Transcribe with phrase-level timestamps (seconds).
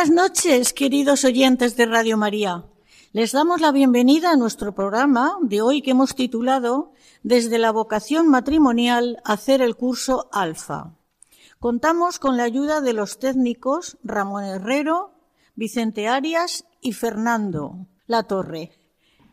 [0.00, 2.64] Buenas noches, queridos oyentes de Radio María.
[3.12, 8.26] Les damos la bienvenida a nuestro programa de hoy que hemos titulado Desde la vocación
[8.26, 10.96] matrimonial hacer el curso Alfa.
[11.58, 15.12] Contamos con la ayuda de los técnicos Ramón Herrero,
[15.54, 18.72] Vicente Arias y Fernando La Torre.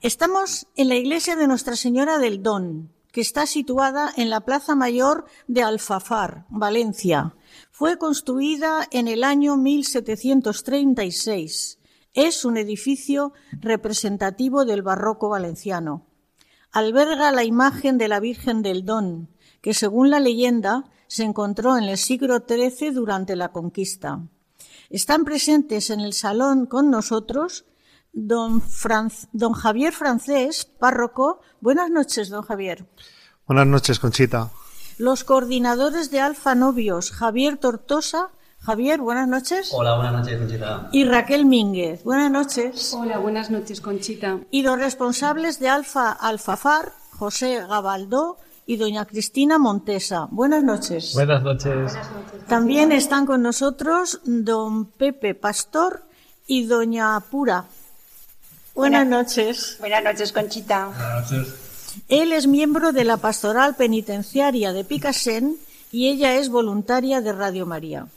[0.01, 4.75] Estamos en la iglesia de Nuestra Señora del Don, que está situada en la Plaza
[4.75, 7.36] Mayor de Alfafar, Valencia.
[7.71, 11.79] Fue construida en el año 1736.
[12.13, 16.05] Es un edificio representativo del barroco valenciano.
[16.71, 19.29] Alberga la imagen de la Virgen del Don,
[19.61, 24.21] que según la leyenda se encontró en el siglo XIII durante la conquista.
[24.89, 27.65] Están presentes en el salón con nosotros
[28.13, 28.63] don,
[29.33, 31.41] don Javier Francés, párroco.
[31.61, 32.85] Buenas noches, don Javier.
[33.45, 34.51] Buenas noches, Conchita.
[34.97, 38.29] Los coordinadores de Alfa Novios, Javier Tortosa.
[38.59, 39.69] Javier, buenas noches.
[39.71, 40.89] Hola, buenas noches, Conchita.
[40.91, 42.03] Y Raquel Mínguez.
[42.03, 42.93] Buenas noches.
[42.93, 44.39] Hola, buenas noches, Conchita.
[44.49, 50.27] Y los responsables de Alfa Alfafar, José Gabaldó y doña Cristina Montesa.
[50.31, 51.13] Buenas noches.
[51.13, 51.93] Buenas noches.
[52.47, 56.03] También están con nosotros don Pepe Pastor
[56.47, 57.65] y doña Pura.
[58.73, 59.77] Buenas noches.
[59.79, 60.87] Buenas noches, Conchita.
[60.87, 61.66] Buenas noches.
[62.07, 65.57] Él es miembro de la Pastoral Penitenciaria de Picasen
[65.91, 68.07] y ella es voluntaria de Radio María.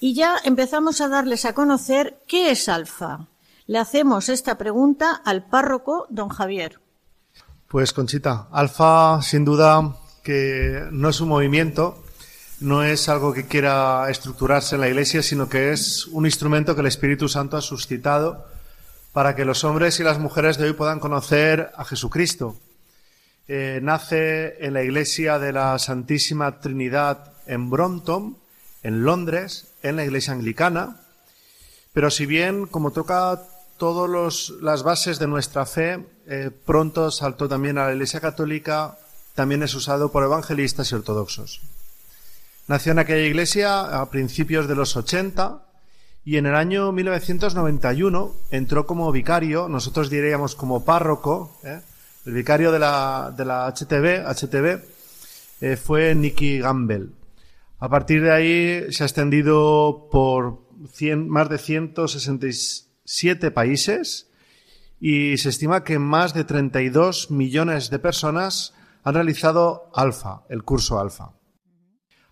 [0.00, 3.26] Y ya empezamos a darles a conocer qué es Alfa.
[3.66, 6.80] Le hacemos esta pregunta al párroco don Javier.
[7.68, 12.02] Pues Conchita, Alfa sin duda que no es un movimiento,
[12.60, 16.80] no es algo que quiera estructurarse en la Iglesia, sino que es un instrumento que
[16.80, 18.46] el Espíritu Santo ha suscitado
[19.12, 22.56] para que los hombres y las mujeres de hoy puedan conocer a Jesucristo.
[23.52, 28.36] Eh, nace en la Iglesia de la Santísima Trinidad en Brompton,
[28.84, 30.98] en Londres, en la Iglesia Anglicana,
[31.92, 33.42] pero si bien, como toca
[33.76, 38.96] todas las bases de nuestra fe, eh, pronto saltó también a la Iglesia Católica,
[39.34, 41.60] también es usado por evangelistas y ortodoxos.
[42.68, 45.60] Nació en aquella iglesia a principios de los 80
[46.24, 51.80] y en el año 1991 entró como vicario, nosotros diríamos como párroco, ¿eh?
[52.26, 54.82] El vicario de la, de la HTV, HTV
[55.60, 57.10] eh, fue Nicky Gamble.
[57.78, 64.30] A partir de ahí se ha extendido por 100, más de 167 países
[65.00, 71.00] y se estima que más de 32 millones de personas han realizado Alfa, el curso
[71.00, 71.32] Alfa.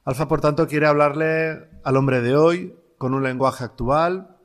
[0.04, 4.36] Alfa, por tanto, quiere hablarle al hombre de hoy con un lenguaje actual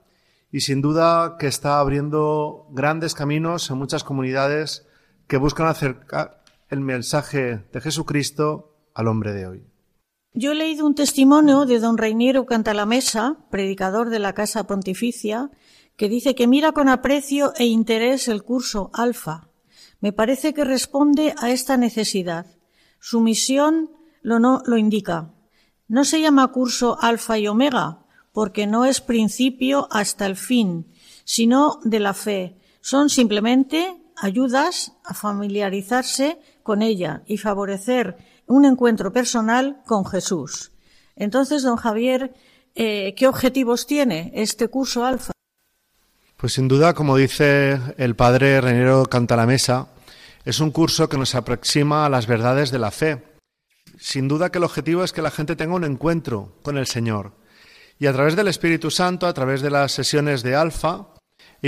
[0.51, 4.88] y sin duda que está abriendo grandes caminos en muchas comunidades
[5.27, 9.63] que buscan acercar el mensaje de Jesucristo al hombre de hoy.
[10.33, 15.51] Yo he leído un testimonio de don Reiniero Cantalamesa, predicador de la Casa Pontificia,
[15.95, 19.49] que dice que mira con aprecio e interés el curso Alfa.
[19.99, 22.47] Me parece que responde a esta necesidad.
[22.99, 23.91] Su misión
[24.21, 25.31] lo, no, lo indica.
[25.87, 30.87] No se llama curso Alfa y Omega, porque no es principio hasta el fin,
[31.23, 32.57] sino de la fe.
[32.81, 38.18] Son simplemente ayudas a familiarizarse con ella y favorecer
[38.48, 40.71] un encuentro personal con Jesús.
[41.15, 42.33] Entonces, don Javier,
[42.75, 45.33] eh, ¿qué objetivos tiene este curso alfa?
[46.38, 49.88] Pues sin duda, como dice el padre Renero Cantalamesa,
[50.44, 53.24] es un curso que nos aproxima a las verdades de la fe.
[53.98, 57.31] Sin duda que el objetivo es que la gente tenga un encuentro con el Señor.
[57.98, 61.07] Y a través del Espíritu Santo, a través de las sesiones de Alfa,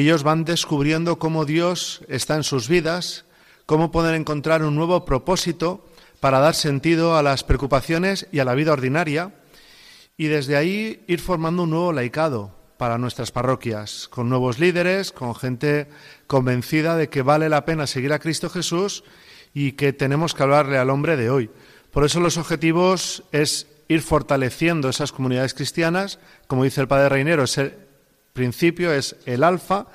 [0.02, 3.26] ellos van descubriendo cómo Dios está en sus vidas,
[3.66, 5.88] cómo pueden encontrar un nuevo propósito
[6.20, 9.34] para dar sentido a las preocupaciones y a la vida ordinaria,
[10.18, 15.36] y desde ahí ir formando un nuevo laicado, para nuestras parroquias, con nuevos líderes, con
[15.36, 15.88] gente
[16.28, 19.04] convencida de que vale la pena seguir a Cristo Jesús
[19.54, 21.50] y que tenemos que hablarle al hombre de hoy.
[21.92, 27.46] Por eso los objetivos es ir fortaleciendo esas comunidades cristianas, como dice el Padre Reinero,
[28.36, 29.88] principio es el alfa,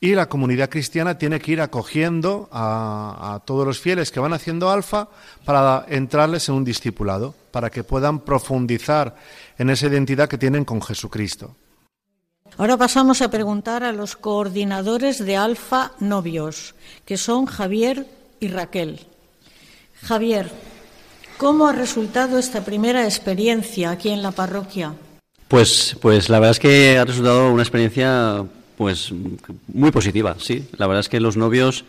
[0.00, 4.32] y la comunidad cristiana tiene que ir acogiendo a, a, todos los fieles que van
[4.32, 5.08] haciendo alfa
[5.44, 9.14] para entrarles en un discipulado, para que puedan profundizar
[9.58, 11.54] en esa identidad que tienen con Jesucristo.
[12.58, 16.74] Ahora pasamos a preguntar a los coordinadores de Alfa Novios,
[17.04, 18.06] que son Javier
[18.40, 19.06] y Raquel.
[20.02, 20.50] Javier,
[21.38, 24.94] ¿cómo ha resultado esta primera experiencia aquí en la parroquia?
[25.52, 28.42] Pues, pues la verdad es que ha resultado una experiencia
[28.78, 29.12] pues
[29.68, 30.66] muy positiva, sí.
[30.78, 31.84] La verdad es que los novios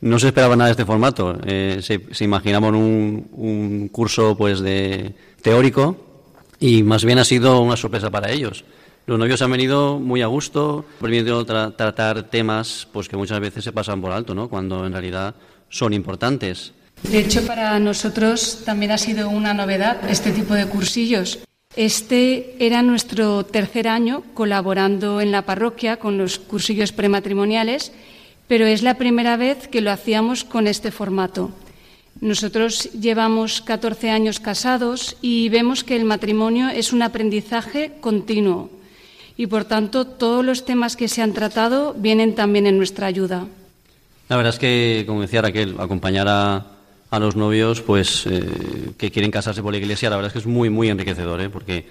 [0.00, 1.36] no se esperaban nada de este formato.
[1.44, 5.96] Eh, se, imaginaban un, un curso pues de teórico
[6.60, 8.64] y más bien ha sido una sorpresa para ellos.
[9.06, 13.64] Los novios han venido muy a gusto, permitiendo tra tratar temas pues que muchas veces
[13.64, 14.48] se pasan por alto, ¿no?
[14.48, 15.34] Cuando en realidad
[15.70, 16.72] son importantes.
[17.02, 21.40] De hecho, para nosotros también ha sido una novedad este tipo de cursillos.
[21.78, 27.92] Este era nuestro tercer año colaborando en la parroquia con los cursillos prematrimoniales,
[28.48, 31.52] pero es la primera vez que lo hacíamos con este formato.
[32.20, 38.70] Nosotros llevamos 14 años casados y vemos que el matrimonio es un aprendizaje continuo
[39.36, 43.46] y, por tanto, todos los temas que se han tratado vienen también en nuestra ayuda.
[44.28, 46.77] La verdad es que, como decía Raquel, acompañar a,
[47.10, 50.38] a los novios pues eh, que quieren casarse por la iglesia, la verdad es que
[50.40, 51.48] es muy, muy enriquecedor, ¿eh?
[51.48, 51.86] porque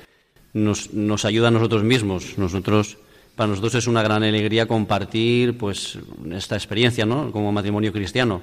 [0.53, 2.37] nos, nos ayuda a nosotros mismos.
[2.37, 2.97] Nosotros,
[3.35, 5.97] para nosotros es una gran alegría compartir pues
[6.31, 7.31] esta experiencia ¿no?
[7.31, 8.41] como matrimonio cristiano.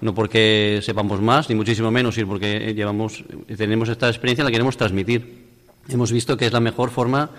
[0.00, 3.22] No porque sepamos más, ni muchísimo menos, sino porque llevamos,
[3.56, 5.46] tenemos esta experiencia, la queremos transmitir.
[5.88, 7.30] Hemos visto que es la mejor forma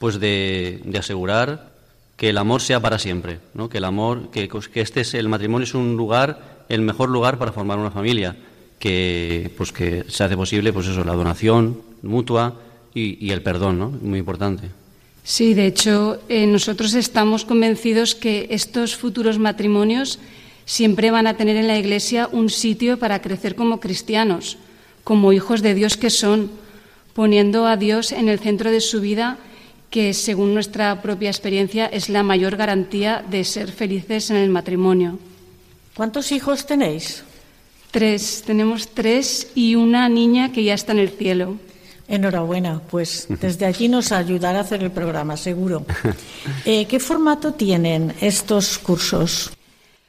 [0.00, 1.69] pues de, asegurar
[2.20, 3.70] que el amor sea para siempre, ¿no?
[3.70, 7.50] que el amor, que, este es el matrimonio es un lugar, el mejor lugar para
[7.50, 8.36] formar una familia,
[8.78, 12.60] que pues que se hace posible, pues eso, la donación mutua
[12.92, 13.88] y, y el perdón, ¿no?
[13.88, 14.68] Muy importante.
[15.24, 20.18] Sí, de hecho, eh, nosotros estamos convencidos que estos futuros matrimonios
[20.66, 24.58] siempre van a tener en la Iglesia un sitio para crecer como cristianos,
[25.04, 26.50] como hijos de Dios que son,
[27.14, 29.38] poniendo a Dios en el centro de su vida
[29.90, 35.18] que según nuestra propia experiencia es la mayor garantía de ser felices en el matrimonio.
[35.94, 37.24] ¿Cuántos hijos tenéis?
[37.90, 41.56] Tres, tenemos tres y una niña que ya está en el cielo.
[42.06, 45.84] Enhorabuena, pues desde allí nos ayudará a hacer el programa, seguro.
[46.64, 49.50] Eh, ¿Qué formato tienen estos cursos?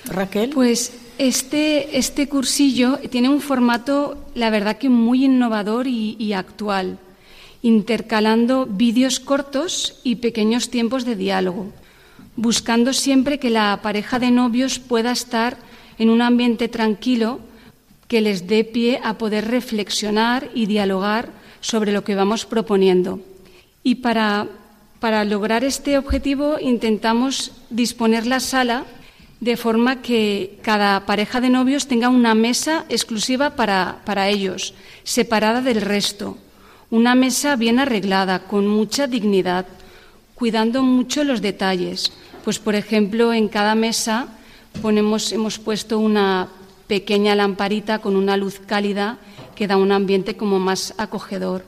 [0.06, 0.52] Raquel.
[0.52, 6.98] Pues este, este cursillo tiene un formato, la verdad que muy innovador y, y actual
[7.62, 11.72] intercalando vídeos cortos y pequeños tiempos de diálogo,
[12.36, 15.58] buscando siempre que la pareja de novios pueda estar
[16.00, 17.40] en un ambiente tranquilo
[18.08, 21.30] que les dé pie a poder reflexionar y dialogar
[21.62, 23.22] sobre lo que vamos proponiendo.
[23.84, 24.48] Y para,
[25.00, 28.86] para lograr este objetivo intentamos disponer la sala
[29.40, 35.62] de forma que cada pareja de novios tenga una mesa exclusiva para, para ellos, separada
[35.62, 36.38] del resto
[36.92, 39.66] una mesa bien arreglada, con mucha dignidad,
[40.36, 42.12] cuidando mucho los detalles.
[42.44, 44.28] Pues, por ejemplo, en cada mesa
[44.82, 46.50] ponemos, hemos puesto una
[46.88, 49.18] pequeña lamparita con una luz cálida
[49.56, 51.64] que da un ambiente como más acogedor.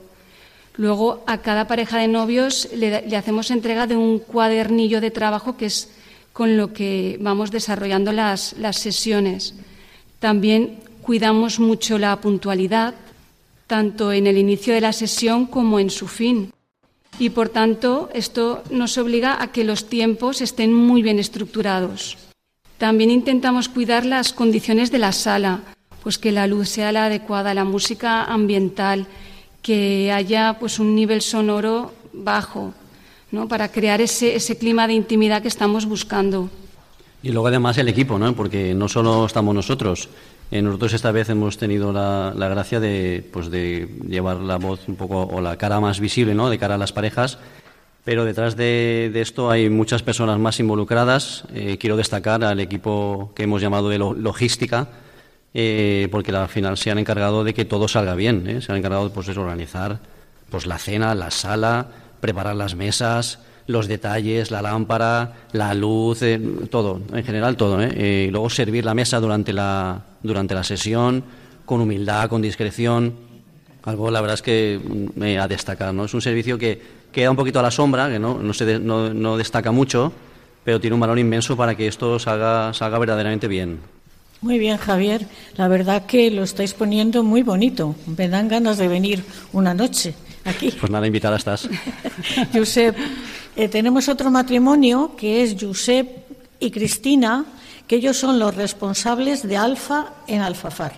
[0.76, 5.66] Luego, a cada pareja de novios le, hacemos entrega de un cuadernillo de trabajo que
[5.66, 5.90] es
[6.32, 9.54] con lo que vamos desarrollando las, las sesiones.
[10.18, 12.94] También cuidamos mucho la puntualidad,
[13.66, 16.52] tanto en el inicio de la sesión como en su fin.
[17.18, 22.18] Y por tanto, esto nos obliga a que los tiempos estén muy bien estructurados.
[22.78, 25.60] También intentamos cuidar las condiciones de la sala,
[26.02, 29.06] pues que la luz sea la adecuada, la música ambiental,
[29.62, 32.74] que haya pues un nivel sonoro bajo,
[33.30, 33.48] ¿no?
[33.48, 36.50] para crear ese, ese clima de intimidad que estamos buscando.
[37.22, 38.34] Y luego además el equipo, ¿no?
[38.34, 40.10] porque no solo estamos nosotros,
[40.54, 44.94] eh, nosotros esta vez hemos tenido la, gracia de, pues de llevar la voz un
[44.94, 46.48] poco o la cara más visible ¿no?
[46.48, 47.40] de cara a las parejas
[48.04, 51.42] Pero detrás de, esto hay muchas personas más involucradas.
[51.52, 54.90] Eh, quiero destacar al equipo que hemos llamado de logística,
[55.54, 58.62] eh, porque al final se han encargado de que todo salga bien.
[58.62, 59.98] Se han encargado pues, de organizar
[60.50, 61.88] pues, la cena, la sala,
[62.20, 66.20] preparar las mesas, los detalles, la lámpara, la luz,
[66.70, 67.78] todo, en general todo.
[67.78, 71.22] luego servir la mesa durante la, durante la sesión
[71.64, 73.14] con humildad, con discreción.
[73.84, 74.80] Algo, la verdad es que
[75.14, 75.92] me ha destacado.
[75.92, 76.06] ¿no?
[76.06, 76.80] Es un servicio que
[77.12, 80.12] queda un poquito a la sombra, que no, no, se no, destaca mucho,
[80.64, 83.78] pero tiene un valor inmenso para que esto salga, salga verdaderamente bien.
[84.40, 85.26] Muy bien, Javier.
[85.56, 87.94] La verdad que lo estáis poniendo muy bonito.
[88.18, 90.14] Me dan ganas de venir una noche
[90.44, 90.70] aquí.
[90.78, 91.68] Pues nada, invitada estás.
[92.52, 92.96] Josep,
[93.56, 96.08] eh, tenemos otro matrimonio que es Josep
[96.60, 97.44] y Cristina,
[97.86, 100.92] que ellos son los responsables de Alfa en Alfafar.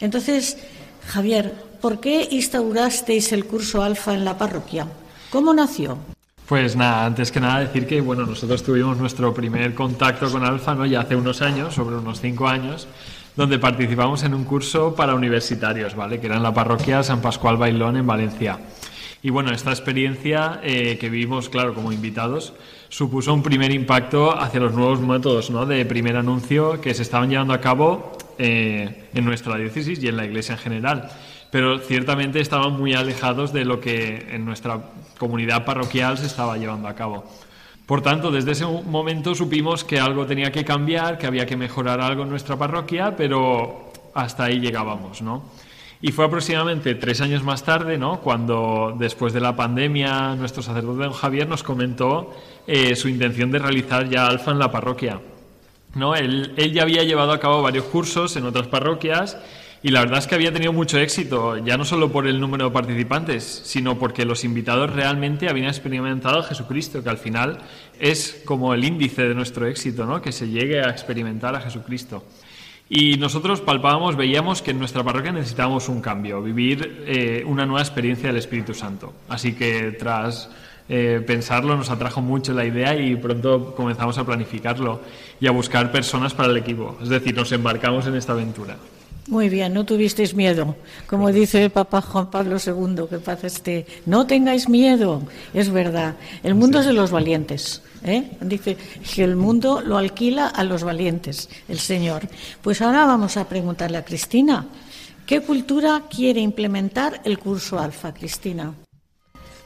[0.00, 0.58] Entonces,
[1.06, 4.86] Javier, ¿por qué instaurasteis el curso Alfa en la parroquia?
[5.30, 5.98] ¿Cómo nació?
[6.46, 10.86] Pues nada, antes que nada decir que bueno, nosotros tuvimos nuestro primer contacto con Alfa
[10.86, 12.86] ya hace unos años, sobre unos cinco años,
[13.34, 16.20] donde participamos en un curso para universitarios, ¿vale?
[16.20, 18.58] que era en la parroquia San Pascual Bailón en Valencia.
[19.22, 22.52] Y bueno, esta experiencia eh, que vivimos, claro, como invitados,
[22.94, 25.66] supuso un primer impacto hacia los nuevos métodos ¿no?
[25.66, 30.16] de primer anuncio que se estaban llevando a cabo eh, en nuestra diócesis y en
[30.16, 31.10] la iglesia en general
[31.50, 34.80] pero ciertamente estaban muy alejados de lo que en nuestra
[35.18, 37.24] comunidad parroquial se estaba llevando a cabo.
[37.86, 42.00] Por tanto, desde ese momento supimos que algo tenía que cambiar, que había que mejorar
[42.00, 45.44] algo en nuestra parroquia, pero hasta ahí llegábamos, ¿no?
[46.06, 48.20] Y fue aproximadamente tres años más tarde, ¿no?
[48.20, 52.30] Cuando después de la pandemia nuestro sacerdote don Javier nos comentó
[52.66, 55.22] eh, su intención de realizar ya alfa en la parroquia.
[55.94, 56.14] ¿no?
[56.14, 59.38] Él, él ya había llevado a cabo varios cursos en otras parroquias
[59.82, 62.66] y la verdad es que había tenido mucho éxito, ya no solo por el número
[62.66, 67.60] de participantes, sino porque los invitados realmente habían experimentado a Jesucristo, que al final
[67.98, 70.20] es como el índice de nuestro éxito, ¿no?
[70.20, 72.24] que se llegue a experimentar a Jesucristo.
[72.88, 77.80] Y nosotros palpábamos, veíamos que en nuestra parroquia necesitábamos un cambio, vivir eh, una nueva
[77.80, 79.12] experiencia del Espíritu Santo.
[79.28, 80.50] Así que tras
[80.88, 85.00] eh, pensarlo nos atrajo mucho la idea y pronto comenzamos a planificarlo
[85.40, 86.98] y a buscar personas para el equipo.
[87.02, 88.76] Es decir, nos embarcamos en esta aventura.
[89.26, 90.76] Muy bien, no tuvisteis miedo.
[91.06, 95.22] Como dice el Papa Juan Pablo II, que pasa este, no tengáis miedo.
[95.54, 97.82] Es verdad, el mundo es de los valientes.
[98.04, 98.32] ¿eh?
[98.42, 98.76] Dice
[99.14, 102.28] que el mundo lo alquila a los valientes, el Señor.
[102.60, 104.66] Pues ahora vamos a preguntarle a Cristina,
[105.26, 108.74] ¿qué cultura quiere implementar el curso Alfa, Cristina?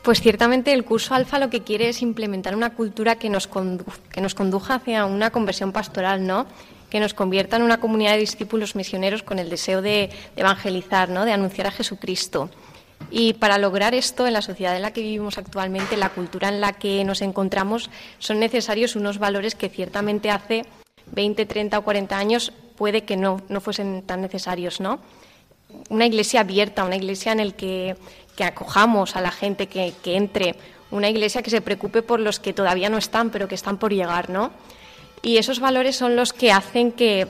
[0.03, 4.21] Pues ciertamente el curso Alfa lo que quiere es implementar una cultura que nos, que
[4.21, 6.47] nos conduja hacia una conversión pastoral, ¿no?
[6.91, 11.25] Que nos convierta en una comunidad de discípulos misioneros con el deseo de, evangelizar, ¿no?
[11.25, 12.51] de anunciar a Jesucristo.
[13.11, 16.61] Y para lograr esto, en la sociedad en la que vivimos actualmente, la cultura en
[16.61, 20.65] la que nos encontramos, son necesarios unos valores que ciertamente hace
[21.13, 25.01] 20, 30 o 40 años puede que no, no fuesen tan necesarios, ¿no?
[25.91, 27.97] Una iglesia abierta, una iglesia en la que,
[28.37, 30.55] que, acojamos a la gente que, que entre,
[30.91, 33.93] una iglesia que se preocupe por los que todavía no están, pero que están por
[33.93, 34.51] llegar, ¿no?
[35.23, 37.27] Y esos valores son los que hacen que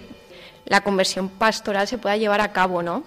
[0.67, 3.03] la conversión pastoral se pueda llevar a cabo, ¿no?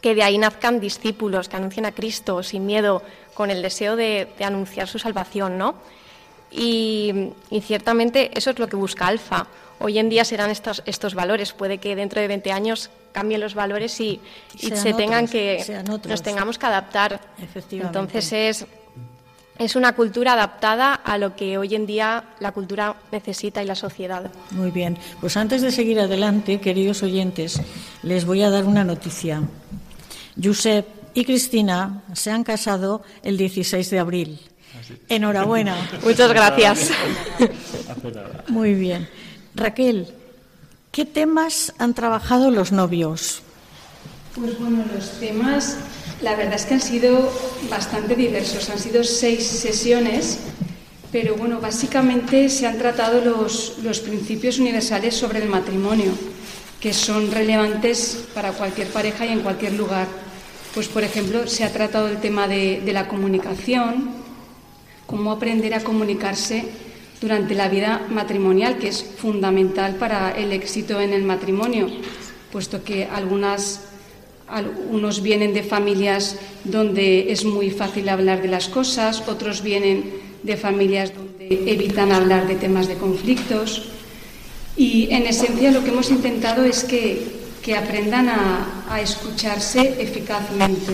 [0.00, 3.02] Que de ahí nazcan discípulos que anuncien a Cristo sin miedo,
[3.34, 5.74] con el deseo de, anunciar su salvación, ¿no?
[6.50, 9.46] Y, ciertamente eso es lo que busca Alfa.
[9.78, 11.52] Hoy en día serán estos, estos valores.
[11.52, 14.20] Puede que dentro de 20 años cambien los valores y,
[14.56, 17.20] se tengan que nos tengamos que adaptar.
[17.70, 18.66] Entonces es
[19.60, 23.74] es una cultura adaptada a lo que hoy en día la cultura necesita y la
[23.74, 24.30] sociedad.
[24.52, 27.60] Muy bien, pues antes de seguir adelante, queridos oyentes,
[28.02, 29.42] les voy a dar una noticia.
[30.42, 34.40] Josep y Cristina se han casado el 16 de abril.
[35.10, 35.76] Enhorabuena.
[36.04, 36.90] Muchas gracias.
[38.48, 39.10] Muy bien.
[39.54, 40.08] Raquel,
[40.90, 43.42] ¿qué temas han trabajado los novios?
[44.34, 45.76] Pues bueno, los temas
[46.22, 47.32] la verdad es que han sido
[47.70, 50.38] bastante diversos, han sido seis sesiones,
[51.10, 56.12] pero bueno, básicamente se han tratado los, los principios universales sobre el matrimonio,
[56.78, 60.06] que son relevantes para cualquier pareja y en cualquier lugar.
[60.74, 64.10] Pues, por ejemplo, se ha tratado el tema de, de la comunicación,
[65.06, 66.66] cómo aprender a comunicarse
[67.20, 71.88] durante la vida matrimonial, que es fundamental para el éxito en el matrimonio,
[72.52, 73.89] puesto que algunas
[74.90, 80.10] unos vienen de familias donde es muy fácil hablar de las cosas, otros vienen
[80.42, 83.90] de familias donde evitan hablar de temas de conflictos.
[84.76, 87.40] Y en esencia lo que hemos intentado es que,
[87.76, 90.92] aprendan a, escucharse eficazmente.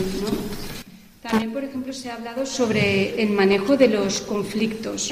[1.22, 5.10] También, por ejemplo, se ha hablado sobre el manejo de los conflictos,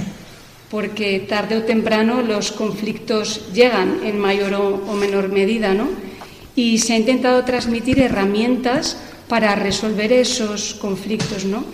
[0.70, 5.88] porque tarde o temprano los conflictos llegan en mayor o, menor medida, ¿no?
[6.56, 8.96] Y se ha intentado transmitir herramientas
[9.28, 11.64] para resolver esos conflictos, ¿no?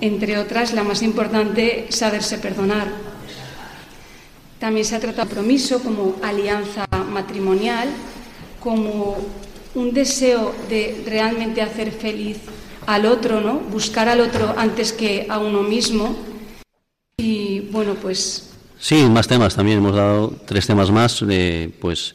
[0.00, 2.88] Entre otras, la más importante, saberse perdonar.
[4.58, 7.88] También se ha tratado compromiso como alianza matrimonial,
[8.60, 9.16] como
[9.74, 12.38] un deseo de realmente hacer feliz
[12.86, 13.54] al otro, ¿no?
[13.58, 16.16] Buscar al otro antes que a uno mismo.
[17.18, 18.50] Y bueno, pues.
[18.80, 19.78] Sí, más temas también.
[19.78, 21.24] Hemos dado tres temas más.
[21.26, 22.14] De, pues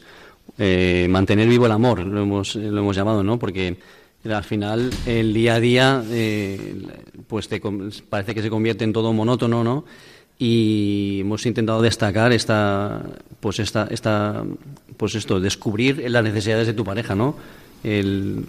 [0.58, 3.38] eh, mantener vivo el amor, lo hemos, lo hemos llamado, ¿no?
[3.38, 3.76] Porque
[4.24, 6.58] al final el día a día, eh,
[7.26, 7.60] pues te,
[8.08, 9.84] parece que se convierte en todo monótono, ¿no?
[10.38, 13.02] Y hemos intentado destacar esta,
[13.40, 14.44] pues esta, esta,
[14.96, 17.36] pues esto, descubrir las necesidades de tu pareja, ¿no?
[17.84, 18.46] el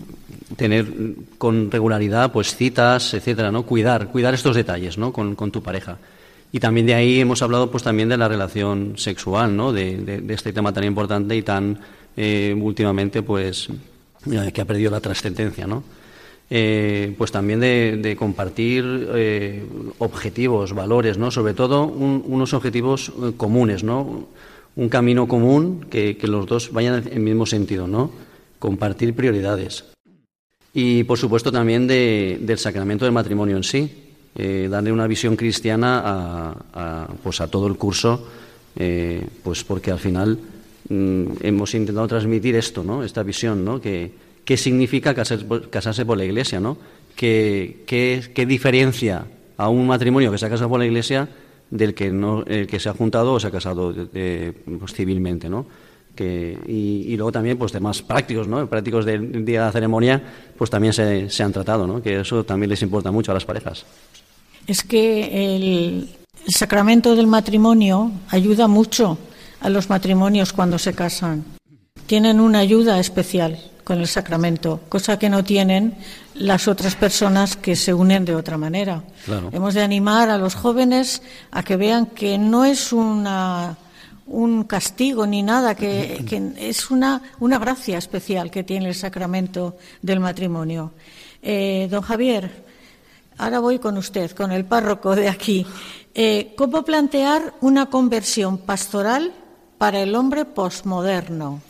[0.56, 0.88] tener
[1.38, 3.64] con regularidad pues citas, etcétera, ¿no?
[3.64, 5.12] Cuidar, cuidar estos detalles, ¿no?
[5.14, 5.98] Con, tu pareja.
[6.52, 9.74] Y también de ahí hemos hablado pues también de la relación sexual, ¿no?
[9.74, 11.80] De, este tema tan importante y tan
[12.16, 13.68] eh, últimamente pues
[14.32, 15.84] eh, que ha perdido la trascendencia, ¿no?
[16.50, 18.84] Eh, pues también de, compartir
[19.98, 21.32] objetivos, valores, ¿no?
[21.32, 24.28] Sobre todo unos objetivos comunes, ¿no?
[24.76, 28.12] Un camino común que, los dos vayan en el mismo sentido, ¿no?
[28.60, 29.86] compartir prioridades.
[30.74, 34.05] Y, por supuesto, también del sacramento del matrimonio en sí,
[34.38, 36.02] eh, darle una visión cristiana
[36.74, 38.28] a, pues a todo el curso,
[38.76, 40.38] eh, pues porque al final
[40.90, 43.02] mm, hemos intentado transmitir esto, ¿no?
[43.02, 43.80] esta visión, ¿no?
[43.80, 44.12] que,
[44.44, 46.78] qué significa casarse, por la Iglesia, ¿no?
[47.16, 49.26] ¿Qué, qué, diferencia
[49.56, 51.30] a un matrimonio que se ha casado por la Iglesia
[51.72, 55.66] del que, no, el que se ha juntado o se ha casado pues, civilmente, ¿no?
[56.18, 58.68] y, luego también pues temas prácticos, ¿no?
[58.68, 60.22] Prácticos del día de la ceremonia,
[60.58, 62.02] pues también se, se han tratado, ¿no?
[62.02, 63.86] Que eso también les importa mucho a las parejas.
[64.68, 66.16] Es que el,
[66.48, 69.18] sacramento del matrimonio ayuda mucho
[69.62, 71.44] a los matrimonios cuando se casan.
[72.06, 75.96] Tienen una ayuda especial con el sacramento, cosa que no tienen
[76.36, 79.04] las otras personas que se unen de otra manera.
[79.52, 83.78] Hemos de animar a los jóvenes a que vean que no es una
[84.28, 86.26] un castigo ni nada, que,
[86.58, 90.94] es una, una, gracia especial que tiene el sacramento del matrimonio.
[91.44, 92.65] Eh, don Javier,
[93.38, 95.66] ahora voy con usted, con el párroco de aquí.
[96.14, 99.34] Eh, ¿Cómo plantear una conversión pastoral
[99.78, 101.62] para el hombre posmoderno?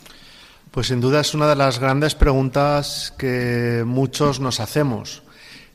[0.70, 5.22] Pues sin duda es una de las grandes preguntas que muchos nos hacemos.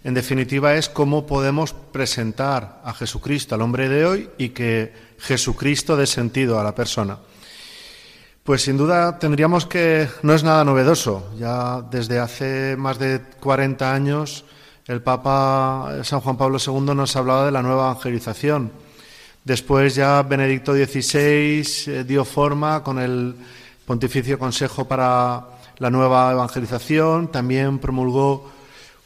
[0.04, 5.96] En definitiva es cómo podemos presentar a Jesucristo al hombre de hoy y que Jesucristo
[5.96, 7.18] dé sentido a la persona.
[8.44, 13.94] Pues sin duda tendríamos que, no es nada novedoso, ya desde hace más de 40
[13.94, 14.46] años
[14.88, 18.72] el Papa San Juan Pablo II nos hablaba de la nueva evangelización.
[19.44, 23.36] Después ya Benedicto XVI eh, dio forma con el
[23.86, 25.44] Pontificio Consejo para
[25.80, 28.52] la Nueva Evangelización, también promulgó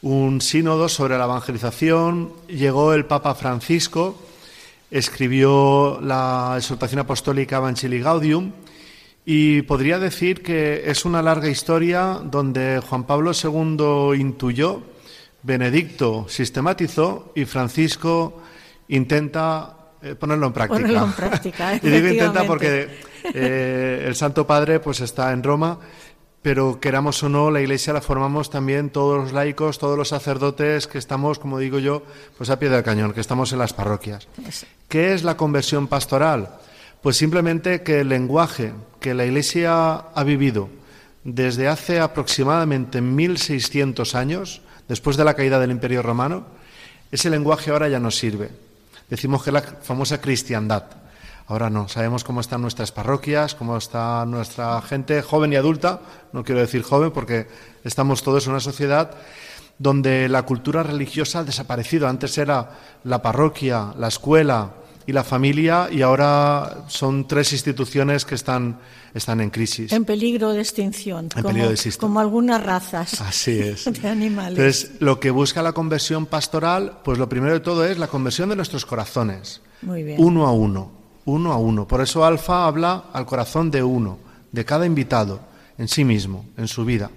[0.02, 4.14] un sínodo sobre la evangelización, llegó el Papa Francisco,
[4.90, 8.52] escribió la exhortación apostólica Evangelii Gaudium
[9.24, 14.82] y podría decir que es una larga historia donde Juan Pablo II intuyó,
[15.46, 18.42] Benedicto sistematizó y Francisco
[18.88, 20.80] intenta eh, ponerlo en práctica.
[20.80, 22.88] Ponerlo en práctica y digo intenta porque
[23.32, 25.78] eh, el Santo Padre pues está en Roma
[26.42, 30.86] pero queramos o no, la Iglesia la formamos también todos los laicos, todos los sacerdotes
[30.86, 32.04] que estamos, como digo yo,
[32.38, 34.28] pues a pie del cañón, que estamos en las parroquias.
[34.86, 36.50] ¿Qué es la conversión pastoral?
[37.02, 40.68] Pues simplemente que el lenguaje que la Iglesia ha vivido
[41.24, 46.46] desde hace aproximadamente 1600 años, después de la caída del Imperio Romano,
[47.10, 48.50] ese lenguaje ahora ya no sirve.
[49.08, 50.84] Decimos que la famosa cristiandad.
[51.48, 56.00] Ahora no, sabemos cómo están nuestras parroquias, cómo está nuestra gente joven y adulta,
[56.32, 57.46] no quiero decir joven porque
[57.84, 59.12] estamos todos en una sociedad
[59.78, 62.08] donde la cultura religiosa ha desaparecido.
[62.08, 62.70] Antes era
[63.04, 64.72] la parroquia, la escuela
[65.06, 68.78] y la familia y ahora son tres instituciones que están,
[69.14, 69.92] están en crisis.
[69.92, 71.50] En peligro de extinción, como,
[72.00, 73.84] como algunas razas Así es.
[74.02, 74.58] de animales.
[74.58, 78.48] Entonces, lo que busca la conversión pastoral, pues lo primero de todo es la conversión
[78.48, 80.16] de nuestros corazones, Muy bien.
[80.18, 81.86] uno a uno uno a uno.
[81.86, 84.18] Por eso Alfa habla al corazón de uno,
[84.50, 85.40] de cada invitado,
[85.76, 87.10] en sí mismo, en su vida.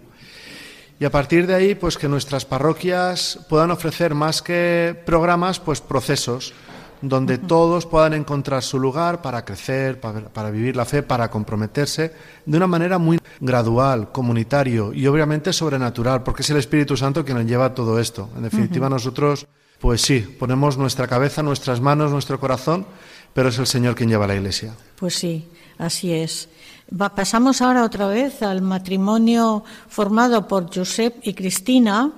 [0.99, 5.79] Y a partir de ahí, pues que nuestras parroquias puedan ofrecer más que programas, pues
[5.79, 6.53] procesos,
[7.01, 12.13] donde todos puedan encontrar su lugar para crecer, para, para, vivir la fe, para comprometerse
[12.45, 17.37] de una manera muy gradual, comunitario y obviamente sobrenatural, porque es el Espíritu Santo quien
[17.37, 18.29] nos lleva todo esto.
[18.35, 19.47] En definitiva, nosotros,
[19.79, 22.85] pues sí, ponemos nuestra cabeza, nuestras manos, nuestro corazón,
[23.33, 24.73] pero es el Señor quien lleva la Iglesia.
[24.97, 26.49] Pues sí, así es.
[26.89, 32.11] Va, pasamos ahora otra vez al matrimonio formado por Josep y Cristina.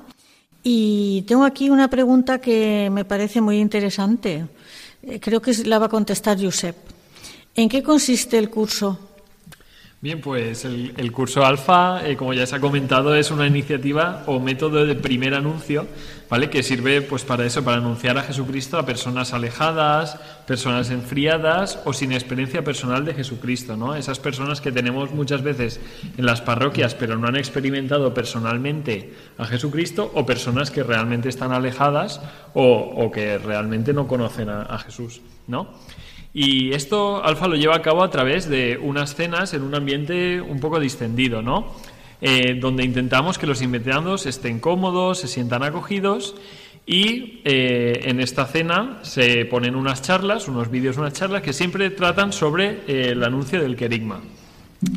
[0.63, 4.45] Y tengo aquí una pregunta que me parece muy interesante.
[5.04, 6.76] Eh, creo que la va a contestar Josep.
[7.56, 9.00] ¿En qué consiste el curso?
[10.02, 14.39] Bien, pues el, curso Alfa, eh, como ya se ha comentado, es una iniciativa o
[14.39, 15.86] método de primer anuncio,
[16.32, 16.50] ¿vale?
[16.50, 20.15] Que sirve pues para eso, para anunciar a Jesucristo a personas alejadas,
[20.48, 23.96] personas enfriadas o sin experiencia personal de Jesucristo, ¿no?
[23.96, 25.82] Esas personas que tenemos muchas veces
[26.17, 31.52] en las parroquias, pero no han experimentado personalmente a Jesucristo, o personas que realmente están
[31.52, 32.22] alejadas
[32.54, 35.67] o, o que realmente no conocen a, a Jesús, ¿no?
[36.34, 40.39] Y esto Alfa lo lleva a cabo a través de unas cenas en un ambiente
[40.39, 41.74] un poco distendido, ¿no?
[42.23, 46.36] Eh, donde intentamos que los invitados estén cómodos, se sientan acogidos
[46.86, 51.89] y eh, en esta cena se ponen unas charlas, unos vídeos, unas charlas que siempre
[51.89, 54.21] tratan sobre eh, el anuncio del querigma.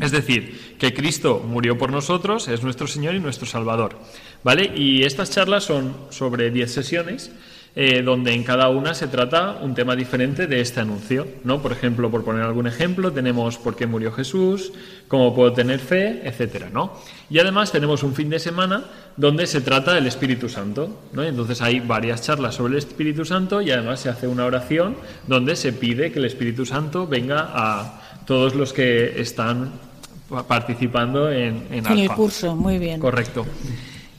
[0.03, 3.99] Es decir, que Cristo murió por nosotros, es nuestro Señor y nuestro Salvador.
[4.43, 4.73] ¿Vale?
[4.75, 7.33] Y estas charlas son sobre 10 sesiones
[7.77, 11.27] eh, donde en cada una se trata un tema diferente de este anuncio.
[11.43, 11.61] ¿no?
[11.61, 14.73] Por ejemplo, por poner algún ejemplo, tenemos por qué murió Jesús,
[15.09, 16.93] cómo puedo tener fe, etcétera, ¿no?
[17.29, 18.85] Y además tenemos un fin de semana
[19.17, 21.01] donde se trata del Espíritu Santo.
[21.13, 21.25] ¿no?
[21.25, 25.57] Entonces hay varias charlas sobre el Espíritu Santo y además se hace una oración donde
[25.57, 29.73] se pide que el Espíritu Santo venga a todos los que están
[30.47, 32.55] participando en, en, en el curso.
[32.55, 33.01] Muy bien.
[33.01, 33.45] Correcto.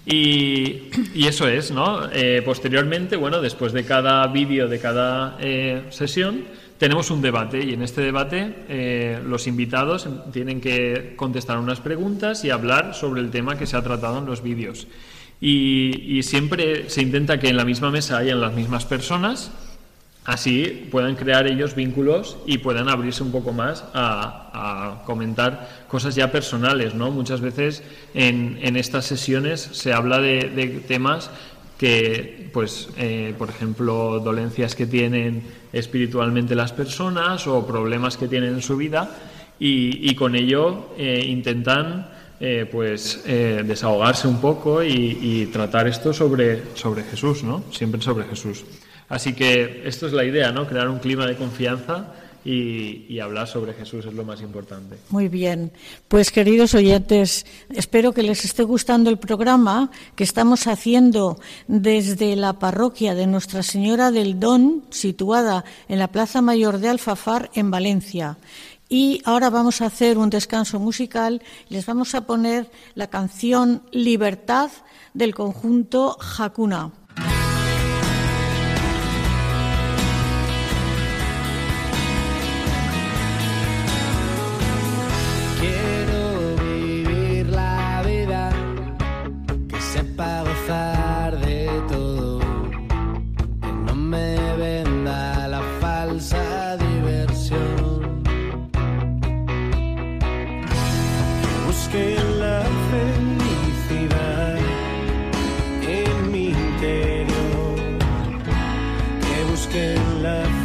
[0.05, 2.09] Y, eso es, ¿no?
[2.11, 6.45] Eh, posteriormente, bueno, después de cada vídeo, de cada eh, sesión,
[6.77, 12.43] tenemos un debate y en este debate eh, los invitados tienen que contestar unas preguntas
[12.43, 14.87] y hablar sobre el tema que se ha tratado en los vídeos.
[15.41, 19.51] Y siempre se intenta que en la misma mesa hayan las mismas personas
[20.25, 26.31] así puedan crear ellos vínculos y puedan abrirse un poco más a, comentar cosas ya
[26.31, 27.11] personales, ¿no?
[27.11, 27.83] Muchas veces
[28.13, 31.29] en, estas sesiones se habla de, temas
[31.77, 38.55] que, pues, eh, por ejemplo, dolencias que tienen espiritualmente las personas o problemas que tienen
[38.55, 39.11] en su vida
[39.59, 42.09] y, con ello eh, intentan
[42.39, 47.63] eh, pues desahogarse un poco y, y, tratar esto sobre, sobre Jesús, ¿no?
[47.71, 48.63] Siempre sobre Jesús.
[49.09, 50.67] Así que esto es la idea, ¿no?
[50.67, 52.13] Crear un clima de confianza
[52.45, 54.97] y, hablar sobre Jesús es lo más importante.
[55.09, 55.71] Muy bien.
[56.07, 62.53] Pues queridos oyentes, espero que les esté gustando el programa que estamos haciendo desde la
[62.53, 68.37] parroquia de Nuestra Señora del Don, situada en la Plaza Mayor de Alfafar, en Valencia.
[68.89, 71.41] Y ahora vamos a hacer un descanso musical.
[71.69, 74.69] Les vamos a poner la canción Libertad
[75.15, 76.91] del conjunto Hakuna.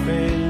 [0.05, 0.50] friend.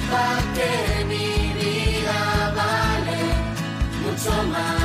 [0.00, 3.20] sepa que mi vida vale
[4.02, 4.79] mucho más.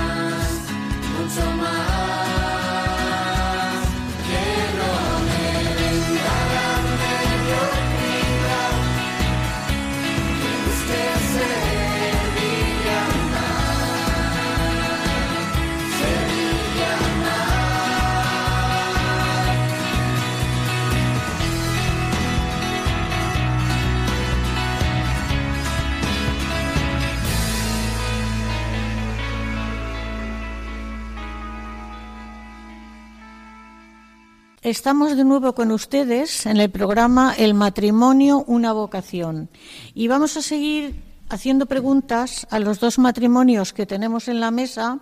[34.66, 39.48] Estamos de nuevo con ustedes en el programa El matrimonio, una vocación.
[39.94, 40.96] Y vamos a seguir
[41.30, 45.02] haciendo preguntas a los dos matrimonios que tenemos en la mesa.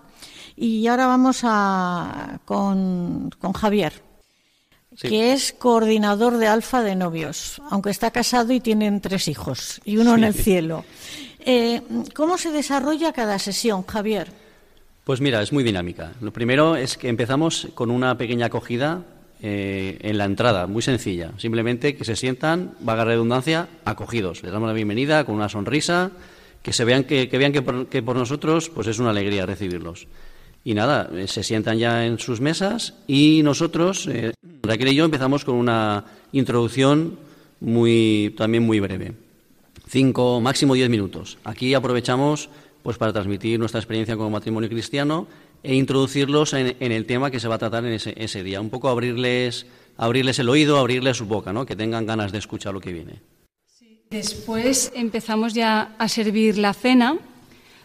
[0.57, 3.93] Y ahora vamos a, con, Javier,
[4.99, 9.95] que es coordinador de Alfa de Novios, aunque está casado y tienen tres hijos y
[9.95, 10.83] uno en el cielo.
[11.39, 11.81] Eh,
[12.13, 14.27] ¿Cómo se desarrolla cada sesión, Javier?
[15.05, 16.11] Pues mira, es muy dinámica.
[16.19, 19.05] Lo primero es que empezamos con una pequeña acogida
[19.45, 21.33] eh, en la entrada, muy sencilla.
[21.37, 24.41] Simplemente que se sientan, vaga redundancia, acogidos.
[24.41, 26.11] Les damos la bienvenida con una sonrisa,
[26.61, 30.07] que se vean que, vean que por, nosotros pues es una alegría recibirlos.
[30.63, 35.03] Y nada, eh, se sientan ya en sus mesas y nosotros, eh, Raquel y yo,
[35.03, 37.19] empezamos con una introducción
[37.59, 39.11] muy, también muy breve.
[39.89, 41.37] Cinco, máximo diez minutos.
[41.43, 42.47] Aquí aprovechamos
[42.81, 45.27] pues para transmitir nuestra experiencia como matrimonio cristiano
[45.63, 48.59] e introducirlos en, el tema que se va a tratar en ese, día.
[48.59, 49.65] Un poco abrirles,
[49.97, 51.65] abrirles el oído, abrirles su boca, ¿no?
[51.65, 53.21] que tengan ganas de escuchar lo que viene.
[54.09, 57.17] Después empezamos ya a servir la cena.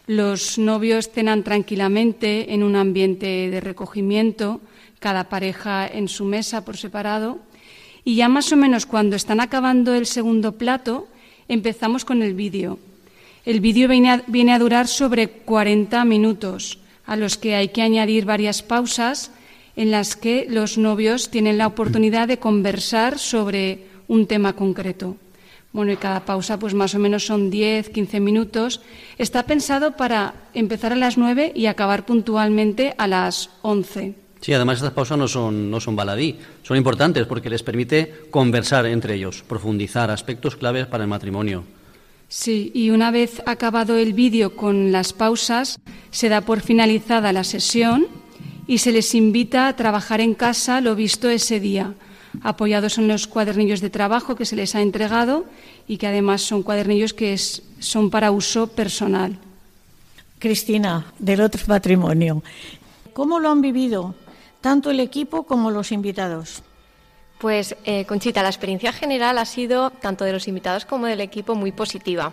[0.08, 4.60] Los novios cenan tranquilamente en un ambiente de recogimiento,
[4.98, 7.38] cada pareja en su mesa por separado.
[8.04, 11.06] Y ya más o menos cuando están acabando el segundo plato,
[11.46, 12.78] empezamos con el vídeo.
[13.44, 16.78] El vídeo viene, viene a durar sobre 40 minutos
[17.09, 19.33] a los que hay que añadir varias pausas
[19.75, 25.16] en las que los novios tienen la oportunidad de conversar sobre un tema concreto.
[25.73, 28.81] Bueno, y cada pausa, pues más o menos son 10, 15 minutos.
[29.18, 34.14] Está pensado para empezar a las 9 y acabar puntualmente a las 11.
[34.40, 38.87] Sí, además estas pausas no son, no son baladí, son importantes porque les permite conversar
[38.87, 41.64] entre ellos, profundizar aspectos claves para el matrimonio.
[42.28, 47.42] Sí, y una vez acabado el vídeo con las pausas, se da por finalizada la
[47.42, 48.06] sesión
[48.66, 51.94] y se les invita a trabajar en casa lo visto ese día,
[52.42, 55.46] apoyados en los cuadernillos de trabajo que se les ha entregado
[55.88, 59.38] y que además son cuadernillos que son para uso personal.
[60.38, 62.42] Cristina, del otro patrimonio,
[63.14, 64.14] ¿cómo lo han vivido
[64.60, 66.62] tanto el equipo como los invitados?
[67.38, 71.55] Pues, eh, Conchita, la experiencia general ha sido, tanto de los invitados como del equipo,
[71.55, 72.33] muy positiva.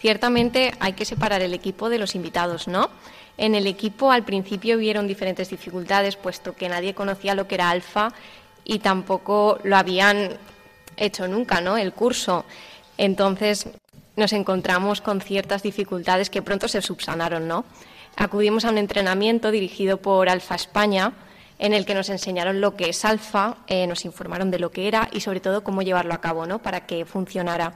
[0.00, 2.90] Ciertamente hay que separar el equipo de los invitados, ¿no?
[3.36, 7.70] En el equipo al principio vieron diferentes dificultades, puesto que nadie conocía lo que era
[7.70, 8.12] alfa
[8.64, 10.30] y tampoco lo habían
[10.96, 11.76] hecho nunca, ¿no?
[11.76, 12.44] El curso.
[12.98, 13.68] Entonces
[14.16, 17.64] nos encontramos con ciertas dificultades que pronto se subsanaron, ¿no?
[18.16, 21.12] Acudimos a un entrenamiento dirigido por Alfa España,
[21.60, 24.88] en el que nos enseñaron lo que es alfa, eh, nos informaron de lo que
[24.88, 26.58] era y sobre todo cómo llevarlo a cabo, ¿no?
[26.58, 27.74] Para que funcionara.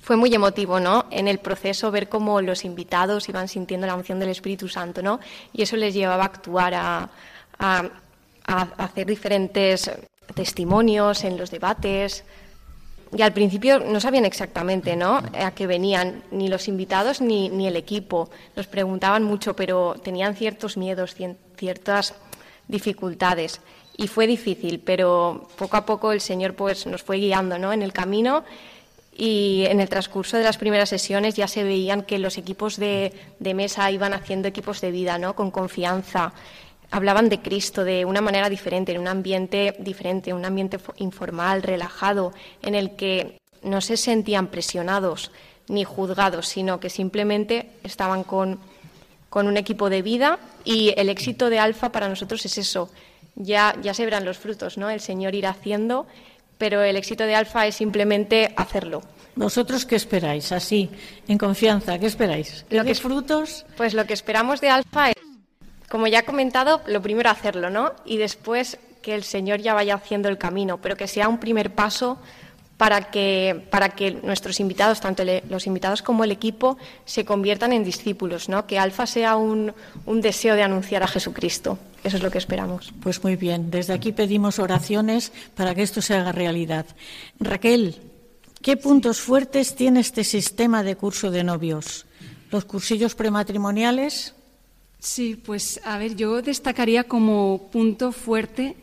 [0.00, 1.04] Fue muy emotivo, ¿no?
[1.10, 5.20] En el proceso ver cómo los invitados iban sintiendo la unción del Espíritu Santo, ¿no?
[5.52, 7.10] Y eso les llevaba a actuar, a,
[8.46, 9.90] hacer diferentes
[10.34, 12.24] testimonios en los debates,
[13.14, 15.16] y al principio no sabían exactamente ¿no?
[15.16, 18.30] a qué venían ni los invitados ni, ni, el equipo.
[18.54, 21.16] Nos preguntaban mucho, pero tenían ciertos miedos,
[21.56, 22.14] ciertas
[22.68, 23.60] dificultades.
[23.96, 27.72] Y fue difícil, pero poco a poco el Señor pues, nos fue guiando ¿no?
[27.72, 28.44] en el camino
[29.16, 33.12] y en el transcurso de las primeras sesiones ya se veían que los equipos de,
[33.40, 35.34] de mesa iban haciendo equipos de vida, ¿no?
[35.34, 36.32] con confianza.
[36.92, 42.32] Hablaban de Cristo de una manera diferente, en un ambiente diferente, un ambiente informal, relajado,
[42.62, 45.32] en el que no se sentían presionados
[45.66, 48.58] ni juzgados, sino que simplemente estaban con
[49.28, 52.90] con un equipo de vida y el éxito de Alfa para nosotros es eso.
[53.34, 54.90] Ya, ya se verán los frutos, ¿no?
[54.90, 56.06] El Señor irá haciendo,
[56.56, 59.02] pero el éxito de Alfa es simplemente hacerlo.
[59.36, 60.50] ¿Vosotros qué esperáis?
[60.50, 60.90] Así,
[61.28, 62.66] en confianza, ¿qué esperáis?
[62.70, 63.64] ¿Lo que frutos?
[63.76, 65.16] Pues lo que esperamos de Alfa es,
[65.88, 67.92] como ya he comentado, lo primero hacerlo, ¿no?
[68.04, 71.72] Y después que el Señor ya vaya haciendo el camino, pero que sea un primer
[71.72, 72.18] paso
[72.78, 77.84] para que, para que nuestros invitados, tanto los invitados como el equipo, se conviertan en
[77.84, 78.66] discípulos, ¿no?
[78.66, 79.74] que Alfa sea un,
[80.06, 81.78] un deseo de anunciar a Jesucristo.
[82.04, 82.94] Eso es lo que esperamos.
[83.02, 86.86] Pues muy bien, desde aquí pedimos oraciones para que esto se haga realidad.
[87.40, 87.96] Raquel,
[88.62, 92.06] ¿qué puntos fuertes tiene este sistema de curso de novios?
[92.52, 94.34] ¿Los cursillos prematrimoniales?
[95.00, 98.76] Sí, pues a ver, yo destacaría como punto fuerte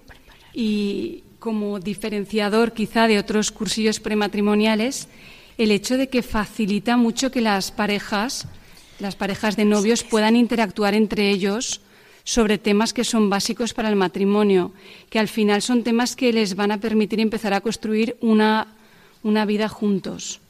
[0.53, 5.07] y, como diferenciador quizá de otros cursillos prematrimoniales
[5.59, 8.47] el hecho de que facilita mucho que las parejas,
[8.97, 11.81] las parejas de novios puedan interactuar entre ellos
[12.23, 14.71] sobre temas que son básicos para el matrimonio,
[15.11, 18.73] que al final son temas que les van a permitir empezar a construir una,
[19.21, 20.41] una vida juntos.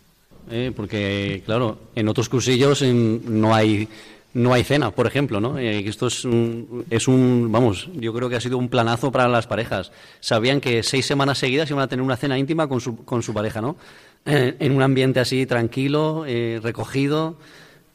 [0.49, 3.89] Eh, porque, claro, en otros cursillos no hay
[4.36, 5.58] no hay cena, por ejemplo, ¿no?
[5.58, 9.30] Eh, esto es un, es un, vamos, yo creo que ha sido un planazo para
[9.30, 9.93] las parejas.
[10.19, 13.34] Sabían que seis semanas seguidas iban a tener una cena íntima con su, con su
[13.34, 13.78] pareja, ¿no?
[14.26, 17.38] Eh, en un ambiente así tranquilo, eh, recogido.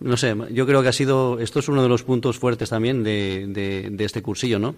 [0.00, 3.04] No sé, yo creo que ha sido, esto es uno de los puntos fuertes también
[3.04, 4.74] de, de, este cursillo, ¿no?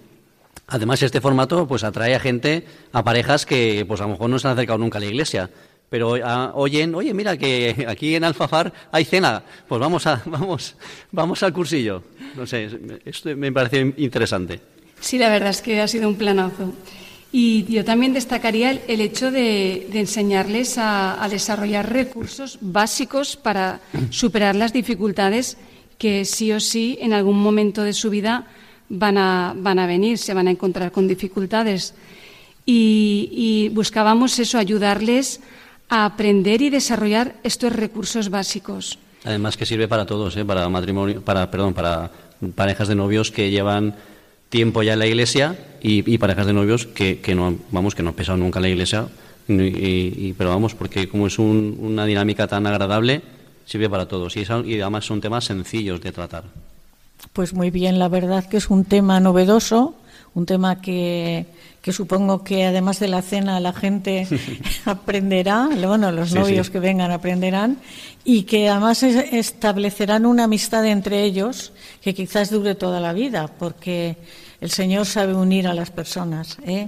[0.67, 4.41] Además, este formato pues atrae a gente, a parejas que pues a lo mejor no
[4.41, 5.49] se han acercado nunca a la iglesia
[5.93, 10.75] pero ah, oyen, oye, mira que aquí en Alfafar hay cena, pues vamos a, vamos,
[11.11, 12.03] vamos al cursillo.
[12.35, 12.71] No sé,
[13.05, 14.59] esto me parece interesante.
[14.99, 16.73] Sí, la verdad es que ha sido un planazo.
[17.31, 24.73] Y yo también destacaría el, hecho de, enseñarles a, desarrollar recursos básicos para superar las
[24.73, 25.59] dificultades
[25.99, 28.47] que sí o sí en algún momento de su vida
[28.89, 31.93] van a, van a venir, se van a encontrar con dificultades.
[32.65, 35.41] Y buscábamos eso, ayudarles
[35.93, 38.99] a aprender y desarrollar estos recursos básicos.
[39.25, 40.45] Además que sirve para todos, ¿eh?
[40.45, 42.11] para matrimonio, para perdón, para
[42.55, 43.95] parejas de novios que llevan
[44.49, 48.15] tiempo ya en la iglesia y, parejas de novios que, no vamos que no han
[48.15, 49.09] pesado nunca en la iglesia
[49.49, 53.21] y, pero vamos porque como es una dinámica tan agradable
[53.67, 56.45] sirve para todos y, y además son temas sencillos de tratar.
[57.35, 59.95] Pues muy bien, la verdad que es un tema novedoso,
[60.35, 61.47] un tema que
[61.83, 64.27] que supongo que además de la cena la gente
[64.85, 67.79] aprenderá, bueno, los novios que vengan aprenderán,
[68.25, 74.17] y que además establecerán una amistad entre ellos que quizás dure toda la vida, porque
[74.61, 76.57] el Señor sabe unir a las personas.
[76.65, 76.87] ¿eh?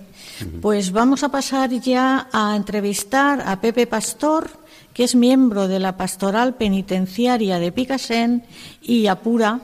[0.63, 4.49] Pues vamos a pasar ya a entrevistar a Pepe Pastor,
[4.93, 8.45] que es miembro de la Pastoral Penitenciaria de Picasen,
[8.81, 9.59] y a Pura,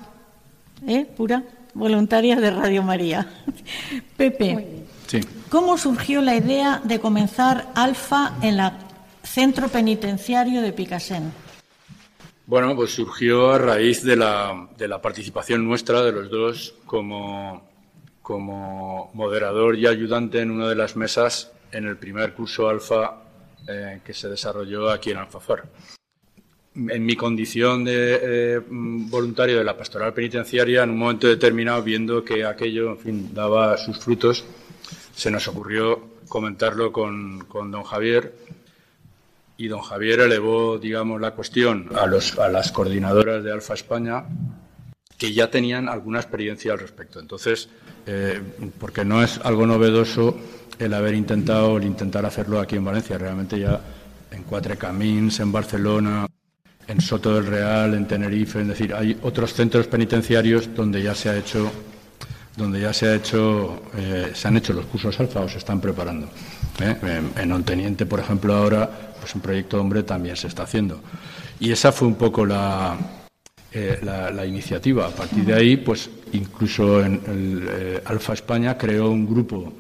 [0.88, 1.06] ¿eh?
[1.16, 3.26] Pura, voluntaria de Radio María.
[4.16, 4.84] Pepe.
[5.48, 8.70] ¿Cómo surgió la idea de comenzar Alfa en el
[9.22, 11.32] centro penitenciario de Picasen?
[12.46, 14.68] Bueno, pues surgió a raíz de la,
[15.02, 17.62] participación nuestra, de los dos, como,
[18.22, 23.22] como, moderador y ayudante en una de las mesas en el primer curso Alfa
[23.68, 25.64] eh, que se desarrolló aquí en Alfafar.
[26.74, 32.24] En mi condición de eh, voluntario de la pastoral penitenciaria, en un momento determinado, viendo
[32.24, 34.44] que aquello en fin, daba sus frutos,
[35.14, 38.34] se nos ocurrió comentarlo con, don Javier
[39.56, 44.24] y don Javier elevó, digamos, la cuestión a, los, a las coordinadoras de Alfa España
[45.18, 47.20] que ya tenían alguna experiencia al respecto.
[47.20, 47.68] Entonces,
[48.06, 48.40] eh,
[48.78, 50.34] porque no es algo novedoso
[50.78, 53.80] el haber intentado, el intentar hacerlo aquí en Valencia, realmente ya
[54.30, 56.26] en Cuatro Camins, en Barcelona,
[56.90, 61.28] en Soto del Real, en Tenerife, es decir, hay otros centros penitenciarios donde ya se
[61.28, 61.70] ha hecho
[62.56, 65.80] donde ya se ha hecho, eh, se han hecho los cursos alfa o se están
[65.80, 66.28] preparando.
[66.80, 67.22] ¿eh?
[67.36, 71.00] En, Onteniente, por ejemplo, ahora, pues un proyecto hombre también se está haciendo.
[71.58, 72.98] Y esa fue un poco la,
[73.72, 75.06] eh, la, iniciativa.
[75.06, 79.72] A partir de ahí, pues incluso en el, Alfa España creó un grupo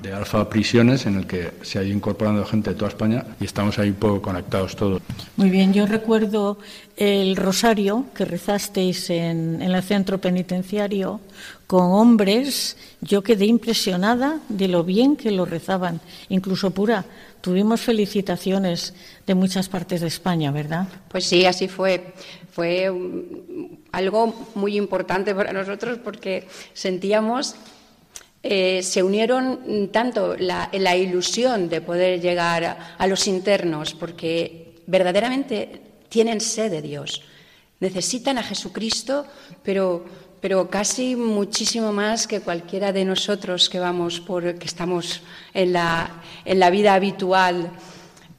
[0.00, 3.44] de Alfa Prisiones en el que se ha ido incorporando gente de toda España y
[3.44, 5.02] estamos ahí un poco conectados todos.
[5.36, 6.58] Muy bien, yo recuerdo
[6.96, 11.20] el rosario que rezasteis en, en el centro penitenciario
[11.66, 17.04] con hombres, yo quedé impresionada de lo bien que lo rezaban, incluso pura.
[17.40, 18.94] Tuvimos felicitaciones
[19.26, 20.88] de muchas partes de España, ¿verdad?
[21.08, 22.14] Pues sí, así fue.
[22.50, 22.90] Fue
[23.92, 27.54] algo muy importante para nosotros porque sentíamos
[28.50, 35.82] eh, se unieron tanto la, la, ilusión de poder llegar a, los internos, porque verdaderamente
[36.08, 37.20] tienen sed de Dios,
[37.78, 39.26] necesitan a Jesucristo,
[39.62, 40.02] pero,
[40.40, 45.20] pero casi muchísimo más que cualquiera de nosotros que vamos por, que estamos
[45.52, 47.70] en la, en la vida habitual.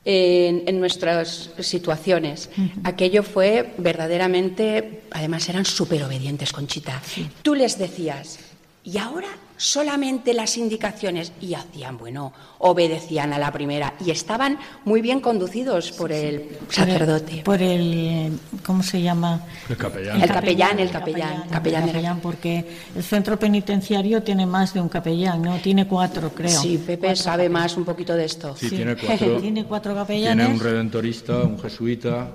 [0.05, 2.49] En, en, nuestras situaciones.
[2.83, 6.99] Aquello fue verdaderamente, además eran súper obedientes, Conchita.
[7.43, 8.39] Tú les decías,
[8.83, 9.27] y ahora
[9.59, 15.91] solamente las indicaciones y hacían, bueno, obedecían a la primera y estaban muy bien conducidos
[15.91, 17.41] por el sacerdote.
[17.43, 19.45] Por el, ¿cómo se llama?
[19.67, 20.21] El capellán.
[20.21, 21.43] El capellán, el capellán.
[21.49, 25.57] capellán, capellán, porque el centro penitenciario tiene más de un capellán, ¿no?
[25.57, 26.61] Tiene cuatro, creo.
[26.61, 28.55] Sí, Pepe sabe más un poquito de esto.
[28.55, 29.37] Sí, tiene cuatro.
[29.41, 30.45] tiene cuatro capellanes.
[30.45, 32.29] Tiene un redentorista, un jesuita,